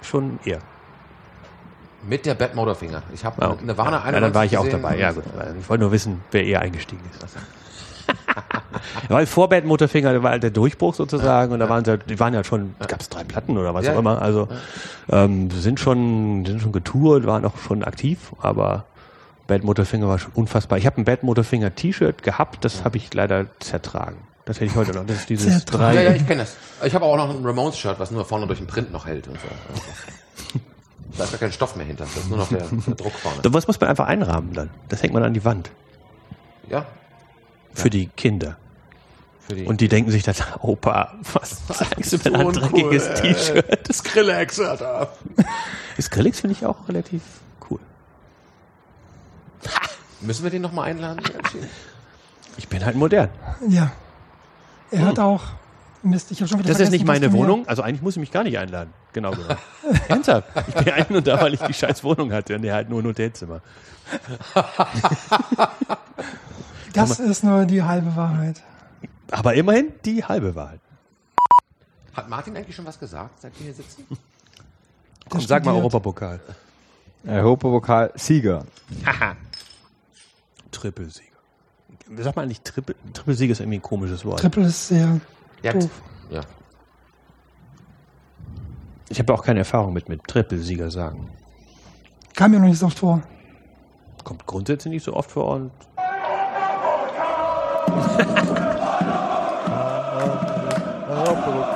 schon 0.00 0.38
eher? 0.46 0.60
Mit 2.08 2.24
der 2.24 2.36
Bad 2.36 2.54
Motorfinger. 2.54 3.02
Ich 3.12 3.22
habe 3.22 3.42
Ah, 3.42 3.50
okay. 3.50 3.66
Nirvana 3.66 3.98
ja, 4.02 4.12
ja, 4.12 4.20
dann 4.20 4.34
war 4.34 4.46
ich 4.46 4.56
auch 4.56 4.64
gesehen 4.64 4.80
dabei. 4.80 4.96
Ja, 4.98 5.12
gut. 5.12 5.24
Ich 5.60 5.68
wollte 5.68 5.82
nur 5.82 5.92
wissen, 5.92 6.24
wer 6.30 6.42
eher 6.42 6.62
eingestiegen 6.62 7.02
ist. 7.22 7.36
Weil 9.08 9.26
vor 9.26 9.48
Bad 9.48 9.64
Motorfinger 9.64 10.12
da 10.12 10.22
war 10.22 10.30
halt 10.32 10.42
der 10.42 10.50
Durchbruch 10.50 10.94
sozusagen 10.94 11.52
und 11.52 11.60
da 11.60 11.68
waren 11.68 11.84
sie, 11.84 11.92
halt- 11.92 12.08
die 12.10 12.18
waren 12.20 12.34
ja 12.34 12.44
schon, 12.44 12.74
gab 12.86 13.00
es 13.00 13.08
drei 13.08 13.24
Platten 13.24 13.56
oder 13.58 13.74
was 13.74 13.86
Ja, 13.86 13.94
auch 13.94 13.98
immer. 13.98 14.20
Also 14.22 14.48
ähm, 15.10 15.50
sind 15.50 15.80
schon, 15.80 16.44
sind 16.46 16.60
schon 16.60 16.72
getourt, 16.72 17.26
waren 17.26 17.44
auch 17.44 17.56
schon 17.66 17.82
aktiv, 17.84 18.32
aber 18.40 18.84
Bad 19.46 19.62
Motorfinger 19.64 20.08
war 20.08 20.18
schon 20.18 20.32
unfassbar. 20.34 20.78
Ich 20.78 20.86
habe 20.86 21.00
ein 21.00 21.04
Bad 21.04 21.22
Motorfinger 21.22 21.74
T-Shirt 21.74 22.22
gehabt, 22.22 22.64
das 22.64 22.84
habe 22.84 22.96
ich 22.96 23.12
leider 23.14 23.46
zertragen. 23.60 24.16
Das 24.44 24.56
hätte 24.56 24.66
ich 24.66 24.76
heute 24.76 24.92
noch. 24.92 25.06
Das 25.06 25.16
ist 25.18 25.28
dieses 25.28 25.64
Zertragen. 25.64 25.94
drei. 25.96 26.04
Ja, 26.04 26.10
ja, 26.10 26.16
ich 26.16 26.26
kenne 26.26 26.42
das. 26.42 26.56
Ich 26.84 26.94
habe 26.94 27.04
auch 27.04 27.16
noch 27.16 27.30
ein 27.30 27.44
Ramones-Shirt, 27.44 27.98
was 27.98 28.10
nur 28.12 28.24
vorne 28.24 28.46
durch 28.46 28.58
den 28.60 28.68
Print 28.68 28.92
noch 28.92 29.06
hält 29.06 29.26
und 29.28 29.38
so. 29.40 29.48
Da 31.16 31.24
ist 31.24 31.30
gar 31.32 31.38
kein 31.38 31.52
Stoff 31.52 31.76
mehr 31.76 31.86
hinter. 31.86 32.04
Das 32.04 32.16
ist 32.16 32.28
nur 32.28 32.36
noch 32.38 32.48
der, 32.48 32.58
der 32.58 32.94
Druck 32.94 33.12
vorne. 33.12 33.38
Da 33.40 33.52
was 33.54 33.66
muss 33.66 33.80
man 33.80 33.88
einfach 33.88 34.06
einrahmen 34.06 34.52
dann. 34.52 34.68
Das 34.90 35.02
hängt 35.02 35.14
man 35.14 35.22
an 35.22 35.32
die 35.32 35.44
Wand. 35.46 35.70
Ja. 36.68 36.84
Für 37.72 37.88
die 37.88 38.08
Kinder. 38.08 38.58
Für 39.46 39.54
die 39.54 39.64
Und 39.64 39.80
die 39.80 39.88
denken 39.88 40.10
sich 40.10 40.22
dann, 40.24 40.34
Opa, 40.60 41.14
was 41.32 41.66
zeigst 41.66 42.12
du 42.12 42.18
denn 42.18 42.36
ein 42.36 42.52
dreckiges 42.52 43.14
T-Shirt? 43.14 43.88
Das 43.88 43.98
Skrillex, 43.98 44.60
Alter. 44.60 45.12
Skrillex 46.00 46.40
finde 46.40 46.56
ich 46.56 46.66
auch 46.66 46.88
relativ 46.88 47.22
cool. 47.70 47.78
Müssen 50.20 50.42
wir 50.42 50.50
den 50.50 50.62
nochmal 50.62 50.90
einladen? 50.90 51.20
Ich 52.58 52.68
bin 52.68 52.82
halt 52.86 52.96
modern. 52.96 53.28
Ja. 53.68 53.92
Er 54.90 55.04
hat 55.04 55.18
auch. 55.18 55.42
Mist, 56.02 56.30
ich 56.30 56.40
habe 56.40 56.48
schon 56.48 56.58
wieder 56.60 56.70
Das 56.70 56.80
ist 56.80 56.90
nicht 56.90 57.04
meine 57.04 57.30
Wohnung. 57.34 57.68
Also 57.68 57.82
eigentlich 57.82 58.00
muss 58.00 58.14
ich 58.14 58.20
mich 58.20 58.30
gar 58.30 58.44
nicht 58.44 58.56
einladen. 58.56 58.94
Genau 59.12 59.32
genommen. 59.32 59.58
Ernsthaft. 60.08 60.48
Ich 60.68 60.74
bin 60.74 60.88
eigentlich 60.90 61.10
nur 61.10 61.20
da, 61.20 61.38
weil 61.38 61.52
ich 61.52 61.60
die 61.60 61.74
scheiß 61.74 62.02
Wohnung 62.02 62.32
hatte 62.32 62.54
und 62.54 62.62
der 62.62 62.72
halt 62.72 62.88
nur 62.88 63.02
ein 63.02 63.06
Hotelzimmer. 63.06 63.60
Das 66.94 67.20
ist 67.20 67.44
nur 67.44 67.66
die 67.66 67.82
halbe 67.82 68.16
Wahrheit. 68.16 68.62
Aber 69.30 69.54
immerhin 69.54 69.92
die 70.04 70.24
halbe 70.24 70.54
Wahrheit. 70.54 70.80
Hat 72.14 72.28
Martin 72.28 72.56
eigentlich 72.56 72.74
schon 72.74 72.86
was 72.86 72.98
gesagt, 72.98 73.40
seit 73.40 73.58
wir 73.58 73.64
hier 73.64 73.74
sitzen? 73.74 74.06
Komm, 75.28 75.40
sag 75.40 75.64
mal. 75.64 75.74
Europapokal. 75.74 76.40
Europapokal 77.26 78.12
Sieger. 78.14 78.64
Trippelsieger. 80.70 81.26
Sag 82.18 82.36
mal 82.36 82.42
eigentlich 82.42 82.60
Trippel. 82.60 82.94
Trippelsieger 83.12 83.52
ist 83.52 83.60
irgendwie 83.60 83.78
ein 83.78 83.82
komisches 83.82 84.24
Wort. 84.24 84.38
Triple 84.40 84.66
ist 84.66 84.88
sehr. 84.88 85.20
Ja. 85.62 85.72
Doof. 85.72 85.90
ja. 86.30 86.42
ich 89.08 89.18
habe 89.18 89.34
auch 89.34 89.42
keine 89.42 89.60
Erfahrung 89.60 89.92
mit, 89.92 90.08
mit 90.08 90.22
Trippelsieger 90.24 90.90
sagen. 90.90 91.28
Kam 92.34 92.52
mir 92.52 92.60
noch 92.60 92.68
nicht 92.68 92.78
so 92.78 92.86
oft 92.86 92.98
vor. 92.98 93.22
Kommt 94.22 94.46
grundsätzlich 94.46 94.92
nicht 94.92 95.04
so 95.04 95.14
oft 95.14 95.30
vor 95.30 95.48
und 95.54 95.70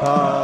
Europapokal, 0.01 0.40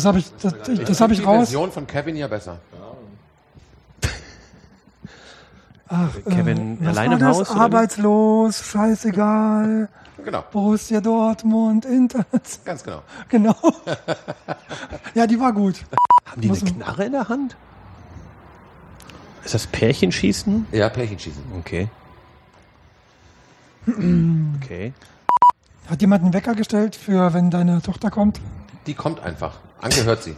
Das 0.00 0.06
habe 0.06 0.18
ich, 0.18 0.32
das, 0.40 0.54
ich, 0.66 0.82
das 0.82 0.98
hab 1.02 1.10
ich 1.10 1.18
die 1.18 1.24
raus. 1.24 1.50
Version 1.50 1.70
von 1.70 1.86
Kevin 1.86 2.16
ja 2.16 2.26
besser. 2.26 2.58
Ach, 5.88 6.08
Kevin 6.24 6.78
was 6.80 6.96
allein 6.96 7.10
war 7.10 7.18
im? 7.18 7.26
Haus? 7.26 7.50
Arbeitslos, 7.50 8.64
scheißegal. 8.64 9.90
Genau, 10.24 10.44
Borussia 10.50 11.02
Dortmund, 11.02 11.84
Inter. 11.84 12.24
ganz 12.64 12.82
genau. 12.82 13.02
Genau. 13.28 13.54
ja, 15.14 15.26
die 15.26 15.38
war 15.38 15.52
gut. 15.52 15.84
haben 16.24 16.40
die 16.40 16.48
Muss 16.48 16.62
eine 16.62 16.72
Knarre 16.72 17.04
in 17.04 17.12
der 17.12 17.28
Hand? 17.28 17.56
Ist 19.44 19.52
das 19.52 19.66
Pärchenschießen? 19.66 20.66
Ja, 20.72 20.88
Pärchenschießen. 20.88 21.42
Okay. 21.58 21.90
okay. 24.62 24.94
Hat 25.90 26.00
jemand 26.00 26.24
einen 26.24 26.32
Wecker 26.32 26.54
gestellt 26.54 26.96
für, 26.96 27.34
wenn 27.34 27.50
deine 27.50 27.82
Tochter 27.82 28.10
kommt? 28.10 28.40
Die 28.86 28.94
kommt 28.94 29.20
einfach. 29.20 29.58
Anke 29.80 30.04
hört 30.04 30.22
sie. 30.22 30.36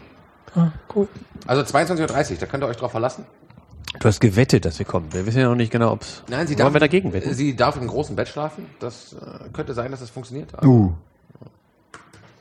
Ah, 0.55 0.69
cool. 0.95 1.09
Also 1.47 1.63
22.30 1.63 2.33
Uhr, 2.33 2.37
da 2.39 2.47
könnt 2.47 2.65
ihr 2.65 2.69
euch 2.69 2.77
drauf 2.77 2.91
verlassen. 2.91 3.25
Du 3.99 4.09
hast 4.09 4.21
gewettet, 4.21 4.65
dass 4.65 4.77
sie 4.77 4.85
kommt. 4.85 5.15
Wir 5.15 5.27
wissen 5.27 5.41
ja 5.41 5.49
noch 5.49 5.55
nicht 5.55 5.71
genau, 5.71 5.93
ob 5.93 6.03
es. 6.03 6.23
Nein, 6.29 6.47
sie 6.47 6.55
Wollen 6.55 6.65
darf, 6.65 6.73
wir 6.75 6.81
dagegen 6.81 7.13
wetten? 7.13 7.35
Sie 7.35 7.57
darf 7.57 7.77
im 7.77 7.87
großen 7.87 8.17
Bett 8.17 8.29
schlafen. 8.29 8.67
Das 8.81 9.15
äh, 9.15 9.49
könnte 9.53 9.75
sein, 9.75 9.91
dass 9.91 10.01
das 10.01 10.11
funktioniert. 10.11 10.55
Aber 10.55 10.67
Uh. 10.67 10.93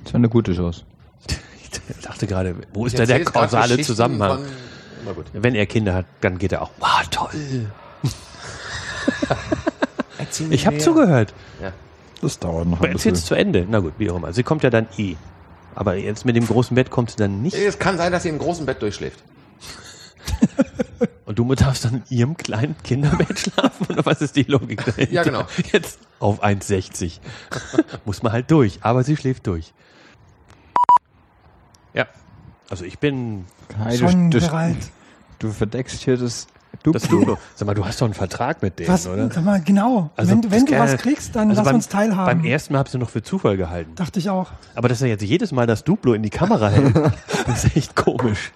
Das 0.04 0.14
war 0.14 0.20
eine 0.20 0.30
gute 0.30 0.54
Chance. 0.54 0.84
Ich 1.90 2.04
dachte 2.04 2.28
gerade, 2.28 2.56
wo 2.74 2.86
ist 2.86 3.00
da 3.00 3.06
der 3.06 3.20
jetzt 3.20 3.34
kausale 3.34 3.80
Zusammenhang? 3.80 4.40
Von. 5.04 5.26
Wenn 5.34 5.56
er 5.56 5.66
Kinder 5.66 5.94
hat, 5.94 6.06
dann 6.22 6.38
geht 6.38 6.52
er 6.52 6.62
auch. 6.62 6.72
Wow, 6.80 7.08
toll. 7.10 7.72
Ich 10.50 10.66
habe 10.66 10.78
zugehört. 10.78 11.34
Ja. 11.62 11.74
Das 12.22 12.40
dauert 12.40 12.68
noch 12.68 12.78
Aber 12.78 12.90
erzähl's 12.90 13.26
zu 13.26 13.36
Ende. 13.36 13.66
Na 13.70 13.80
gut, 13.80 13.94
wie 13.98 14.10
auch 14.10 14.18
immer. 14.18 14.32
Sie 14.32 14.44
kommt 14.44 14.64
ja 14.64 14.70
dann 14.70 14.88
eh. 14.98 15.16
Aber 15.76 15.96
jetzt 15.96 16.26
mit 16.26 16.36
dem 16.36 16.48
großen 16.48 16.76
Bett 16.76 16.90
kommt 16.90 17.12
sie 17.12 17.18
dann 17.18 17.42
nicht. 17.42 17.56
Es 17.56 17.80
kann 17.80 17.98
sein, 17.98 18.12
dass 18.12 18.24
sie 18.24 18.30
im 18.30 18.40
großen 18.40 18.66
Bett 18.66 18.82
durchschläft. 18.82 19.24
Und 21.26 21.40
du 21.40 21.56
darfst 21.56 21.86
dann 21.86 22.04
in 22.10 22.18
ihrem 22.18 22.38
kleinen 22.38 22.76
Kinderbett 22.84 23.40
schlafen? 23.40 23.88
Oder 23.90 24.06
was 24.06 24.22
ist 24.22 24.36
die 24.36 24.44
Logik 24.44 24.84
dahinter? 24.84 25.14
Ja, 25.14 25.24
genau. 25.24 25.46
Jetzt 25.72 26.00
auf 26.20 26.44
1,60. 26.44 27.20
Muss 28.06 28.22
man 28.22 28.34
halt 28.34 28.52
durch. 28.52 28.80
Aber 28.82 29.04
sie 29.04 29.16
schläft 29.16 29.48
durch. 29.48 29.74
Ja. 31.94 32.08
Also 32.70 32.86
ich 32.86 33.00
bin 33.00 33.46
Kai, 33.70 33.98
Schon 33.98 34.30
bereit. 34.30 34.78
du 35.40 35.52
verdeckst 35.52 36.02
hier 36.02 36.18
das 36.18 36.48
das 36.84 37.04
Duplo. 37.04 37.20
Duplo. 37.20 37.38
Sag 37.56 37.66
mal, 37.68 37.74
du 37.74 37.86
hast 37.86 38.02
doch 38.02 38.06
einen 38.06 38.14
Vertrag 38.14 38.62
mit 38.62 38.80
denen, 38.80 38.90
Was, 38.90 39.08
oder? 39.08 39.30
sag 39.32 39.44
mal, 39.44 39.62
genau. 39.62 40.10
Also, 40.16 40.32
wenn 40.32 40.42
das 40.42 40.52
wenn 40.52 40.66
du 40.66 40.80
was 40.80 40.98
kriegst, 40.98 41.36
dann 41.36 41.50
also 41.50 41.62
lass 41.62 41.66
beim- 41.66 41.76
uns 41.76 41.88
teilhaben. 41.90 42.40
Beim 42.42 42.46
ersten 42.50 42.74
Mal 42.74 42.80
hab's 42.80 42.92
du 42.92 42.98
noch 42.98 43.10
für 43.10 43.22
Zufall 43.24 43.58
gehalten. 43.58 43.94
Dachte 43.96 44.20
ich 44.20 44.30
auch. 44.30 44.52
Aber 44.76 44.90
dass 44.90 45.02
er 45.02 45.08
jetzt 45.10 45.24
jedes 45.24 45.52
Mal 45.52 45.68
das 45.68 45.84
Duplo 45.84 46.14
in 46.14 46.24
die 46.24 46.30
Kamera 46.30 46.70
hält, 46.70 46.96
das 47.48 47.66
ist 47.66 47.76
echt 47.78 47.96
komisch. 47.96 48.52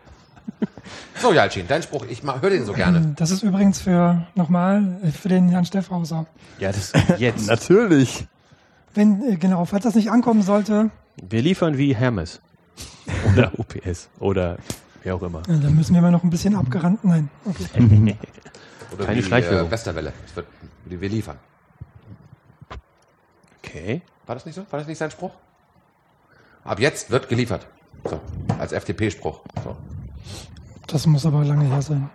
So, 1.21 1.33
Jalcin, 1.33 1.65
dein 1.67 1.81
Spruch. 1.81 2.05
Ich 2.09 2.21
höre 2.23 2.49
den 2.49 2.65
so 2.65 2.73
gerne. 2.73 3.13
Das 3.15 3.31
ist 3.31 3.41
übrigens 3.43 3.81
für, 3.81 4.25
nochmal, 4.35 4.97
äh, 5.03 5.09
für 5.11 5.29
den 5.29 5.49
Herrn 5.49 5.65
Steffhauser. 5.65 6.25
Ja, 6.59 6.71
das 6.71 6.91
jetzt. 7.17 7.47
Natürlich. 7.47 8.27
Wenn, 8.93 9.21
äh, 9.33 9.35
genau, 9.37 9.65
falls 9.65 9.83
das 9.83 9.95
nicht 9.95 10.11
ankommen 10.11 10.41
sollte, 10.41 10.91
Wir 11.29 11.41
liefern 11.41 11.77
wie 11.77 11.95
Hermes. 11.95 12.41
Oder 13.33 13.51
UPS. 13.57 14.09
Oder 14.19 14.57
wie 15.05 15.11
auch 15.11 15.21
immer. 15.21 15.39
äh, 15.41 15.59
dann 15.59 15.75
müssen 15.75 15.93
wir 15.93 16.01
mal 16.01 16.11
noch 16.11 16.23
ein 16.23 16.29
bisschen 16.29 16.55
abgerannt. 16.55 17.03
Nein, 17.03 17.29
okay. 17.45 17.65
Oder 18.93 19.05
Keine 19.05 19.19
wie, 19.19 19.23
Schleichwerbung. 19.23 19.67
Äh, 19.67 19.71
Westerwelle. 19.71 20.13
Das 20.23 20.35
wird, 20.35 20.47
die 20.85 20.99
wir 20.99 21.09
liefern. 21.09 21.37
Okay. 23.59 24.01
War 24.25 24.35
das 24.35 24.45
nicht 24.45 24.55
so? 24.55 24.65
War 24.69 24.79
das 24.79 24.87
nicht 24.87 24.97
sein 24.97 25.11
Spruch? 25.11 25.31
Ab 26.63 26.79
jetzt 26.79 27.11
wird 27.11 27.29
geliefert. 27.29 27.67
So, 28.03 28.19
als 28.59 28.71
FDP-Spruch. 28.71 29.41
So. 29.63 29.77
Das 30.87 31.05
muss 31.05 31.25
aber 31.25 31.43
lange 31.43 31.65
her 31.65 31.81
sein. 31.81 32.09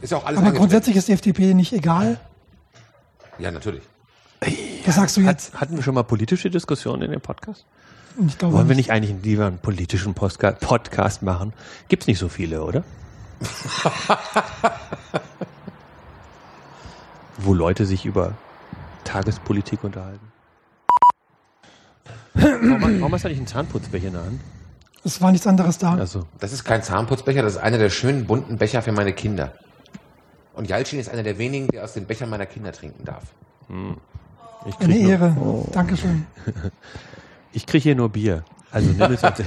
Ist 0.00 0.10
ja 0.10 0.18
auch 0.18 0.26
alles 0.26 0.40
Aber 0.40 0.52
grundsätzlich 0.52 0.96
ist 0.96 1.08
die 1.08 1.12
FDP 1.12 1.54
nicht 1.54 1.72
egal. 1.72 2.18
Ja, 3.38 3.50
natürlich. 3.50 3.82
Was 4.84 4.96
sagst 4.96 5.16
du 5.16 5.22
jetzt? 5.22 5.54
Hat, 5.54 5.62
hatten 5.62 5.76
wir 5.76 5.82
schon 5.82 5.94
mal 5.94 6.02
politische 6.02 6.50
Diskussionen 6.50 7.02
in 7.02 7.10
dem 7.10 7.20
Podcast? 7.20 7.64
Ich 8.26 8.38
glaube, 8.38 8.54
Wollen 8.54 8.68
wir 8.68 8.76
nicht 8.76 8.90
eigentlich 8.92 9.16
lieber 9.24 9.46
einen 9.46 9.58
politischen 9.58 10.14
Postka 10.14 10.52
Podcast 10.52 11.22
machen? 11.22 11.52
Gibt's 11.88 12.06
nicht 12.06 12.18
so 12.18 12.28
viele, 12.28 12.62
oder? 12.62 12.84
Wo 17.38 17.54
Leute 17.54 17.86
sich 17.86 18.06
über 18.06 18.34
Tagespolitik 19.02 19.82
unterhalten. 19.82 20.32
Warum, 22.34 23.00
warum 23.00 23.12
hast 23.12 23.24
du 23.24 23.28
eigentlich 23.28 23.38
einen 23.38 23.46
Zahnputzbecher 23.46 24.06
in 24.08 24.12
der 24.12 24.24
Hand? 24.24 24.40
Es 25.04 25.20
war 25.20 25.32
nichts 25.32 25.46
anderes 25.46 25.78
da. 25.78 25.94
Also, 25.94 26.24
Das 26.38 26.52
ist 26.52 26.64
kein 26.64 26.82
Zahnputzbecher, 26.82 27.42
das 27.42 27.54
ist 27.54 27.60
einer 27.60 27.78
der 27.78 27.90
schönen 27.90 28.26
bunten 28.26 28.56
Becher 28.56 28.80
für 28.82 28.92
meine 28.92 29.12
Kinder. 29.12 29.52
Und 30.54 30.68
Jalcin 30.68 31.00
ist 31.00 31.08
einer 31.10 31.24
der 31.24 31.36
wenigen, 31.38 31.66
der 31.68 31.84
aus 31.84 31.94
den 31.94 32.06
Bechern 32.06 32.30
meiner 32.30 32.46
Kinder 32.46 32.72
trinken 32.72 33.04
darf. 33.04 33.24
ich 34.66 34.78
Eine 34.78 34.96
Ehre. 34.96 35.36
Dankeschön. 35.72 36.26
ich 37.54 37.66
krieg 37.66 37.82
hier 37.82 37.94
nur 37.94 38.08
Bier. 38.10 38.44
Also 38.70 38.90
nimm 38.90 39.12
es 39.12 39.22
als, 39.24 39.40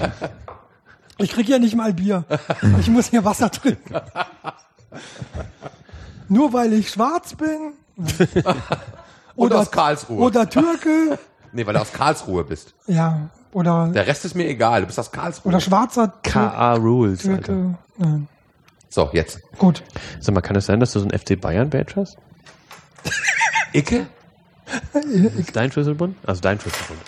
Ich 1.18 1.32
kriege 1.32 1.52
ja 1.52 1.60
nicht 1.60 1.76
mal 1.76 1.94
Bier. 1.94 2.24
Ich 2.80 2.90
muss 2.90 3.08
hier 3.10 3.24
Wasser 3.26 3.52
trinken. 3.52 3.96
Nur 6.30 6.54
weil 6.54 6.74
ich 6.74 6.90
schwarz 6.90 7.36
bin. 7.36 7.74
Und 9.36 9.54
aus 9.54 9.72
Karlsruhe. 9.72 10.20
Oder 10.20 10.50
Türke. 10.50 11.20
Nee, 11.54 11.66
weil 11.66 11.74
du 11.74 11.80
aus 11.82 11.94
Karlsruhe 11.94 12.44
bist. 12.44 12.74
Ja. 12.88 13.30
Oder, 13.54 13.88
Der 13.88 14.06
Rest 14.06 14.26
ist 14.26 14.36
mir 14.36 14.48
egal, 14.48 14.82
du 14.82 14.88
bist 14.88 15.00
aus 15.00 15.10
Karlsruhe. 15.12 15.50
oder 15.50 15.62
schwarzer 15.62 16.14
KA 16.22 16.74
Rules. 16.74 17.26
Alter. 17.26 17.42
Türke. 17.42 17.78
Nein. 17.98 18.28
so, 18.90 19.10
jetzt. 19.14 19.40
Gut. 19.58 19.82
Sag 20.20 20.36
mal, 20.36 20.42
kann 20.42 20.58
es 20.58 20.66
sein, 20.66 20.82
dass 20.82 20.92
du 20.92 21.00
so 21.00 21.08
ein 21.08 21.18
FC 21.18 21.40
Bayern 21.40 21.70
Badge 21.70 21.94
hast? 21.96 22.18
Icke? 23.74 24.08
Ist 25.38 25.56
dein 25.56 25.72
Schlüsselbund? 25.72 26.18
Also 26.28 26.42
dein 26.42 26.60
Schlüsselbund. 26.60 27.00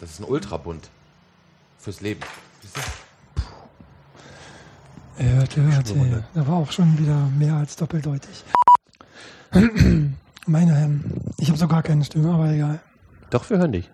Das 0.00 0.10
ist 0.10 0.20
ein 0.20 0.24
Ultrabund. 0.24 0.88
Fürs 1.78 2.00
Leben. 2.00 2.20
Er 5.18 5.32
hörte, 5.34 5.62
hörte. 5.62 6.24
Da 6.34 6.46
war 6.46 6.56
auch 6.56 6.72
schon 6.72 6.98
wieder 6.98 7.16
mehr 7.38 7.54
als 7.54 7.76
doppeldeutig. 7.76 8.44
Meine 10.46 10.74
Herren, 10.74 11.22
ich 11.38 11.48
habe 11.48 11.58
so 11.58 11.68
gar 11.68 11.82
keine 11.82 12.04
Stimme, 12.04 12.32
aber 12.32 12.50
egal. 12.50 12.80
Doch, 13.28 13.48
wir 13.50 13.58
hören 13.58 13.72
dich. 13.72 13.90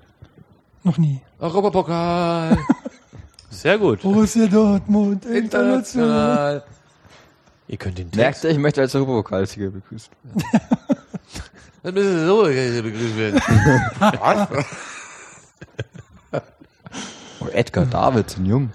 Noch 0.84 0.98
nie. 0.98 1.20
Europapokal. 1.40 2.56
Sehr 3.50 3.78
gut. 3.78 4.02
Borussia 4.02 4.46
Dortmund, 4.46 5.24
international. 5.26 6.62
Ihr 7.68 7.76
könnt 7.76 7.98
den 7.98 8.10
Merkt 8.14 8.44
ihr, 8.44 8.50
ich 8.50 8.58
möchte 8.58 8.80
als 8.80 8.94
Europapokalsieger 8.94 9.70
begrüßt 9.70 10.10
werden. 10.22 10.44
Dann 11.82 11.94
müssen 11.94 12.20
Sie 12.20 12.26
so 12.26 12.42
begrüßt 12.44 13.16
werden. 13.16 13.40
Was? 13.98 14.66
Oh, 17.46 17.50
Edgar 17.52 17.86
David, 17.86 18.36
ein 18.38 18.46
Jung. 18.46 18.70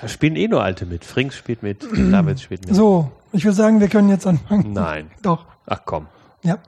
Da 0.00 0.08
spielen 0.08 0.36
eh 0.36 0.48
nur 0.48 0.62
Alte 0.62 0.86
mit. 0.86 1.04
Frings 1.04 1.36
spielt 1.36 1.62
mit, 1.62 1.84
Davids 2.12 2.42
spielt 2.42 2.66
mit. 2.66 2.74
So, 2.74 3.12
ich 3.32 3.44
würde 3.44 3.54
sagen, 3.56 3.80
wir 3.80 3.88
können 3.88 4.08
jetzt 4.08 4.26
anfangen. 4.26 4.72
Nein. 4.72 5.10
Doch, 5.22 5.46
Ach 5.66 5.80
komm. 5.84 6.06
ja. 6.42 6.58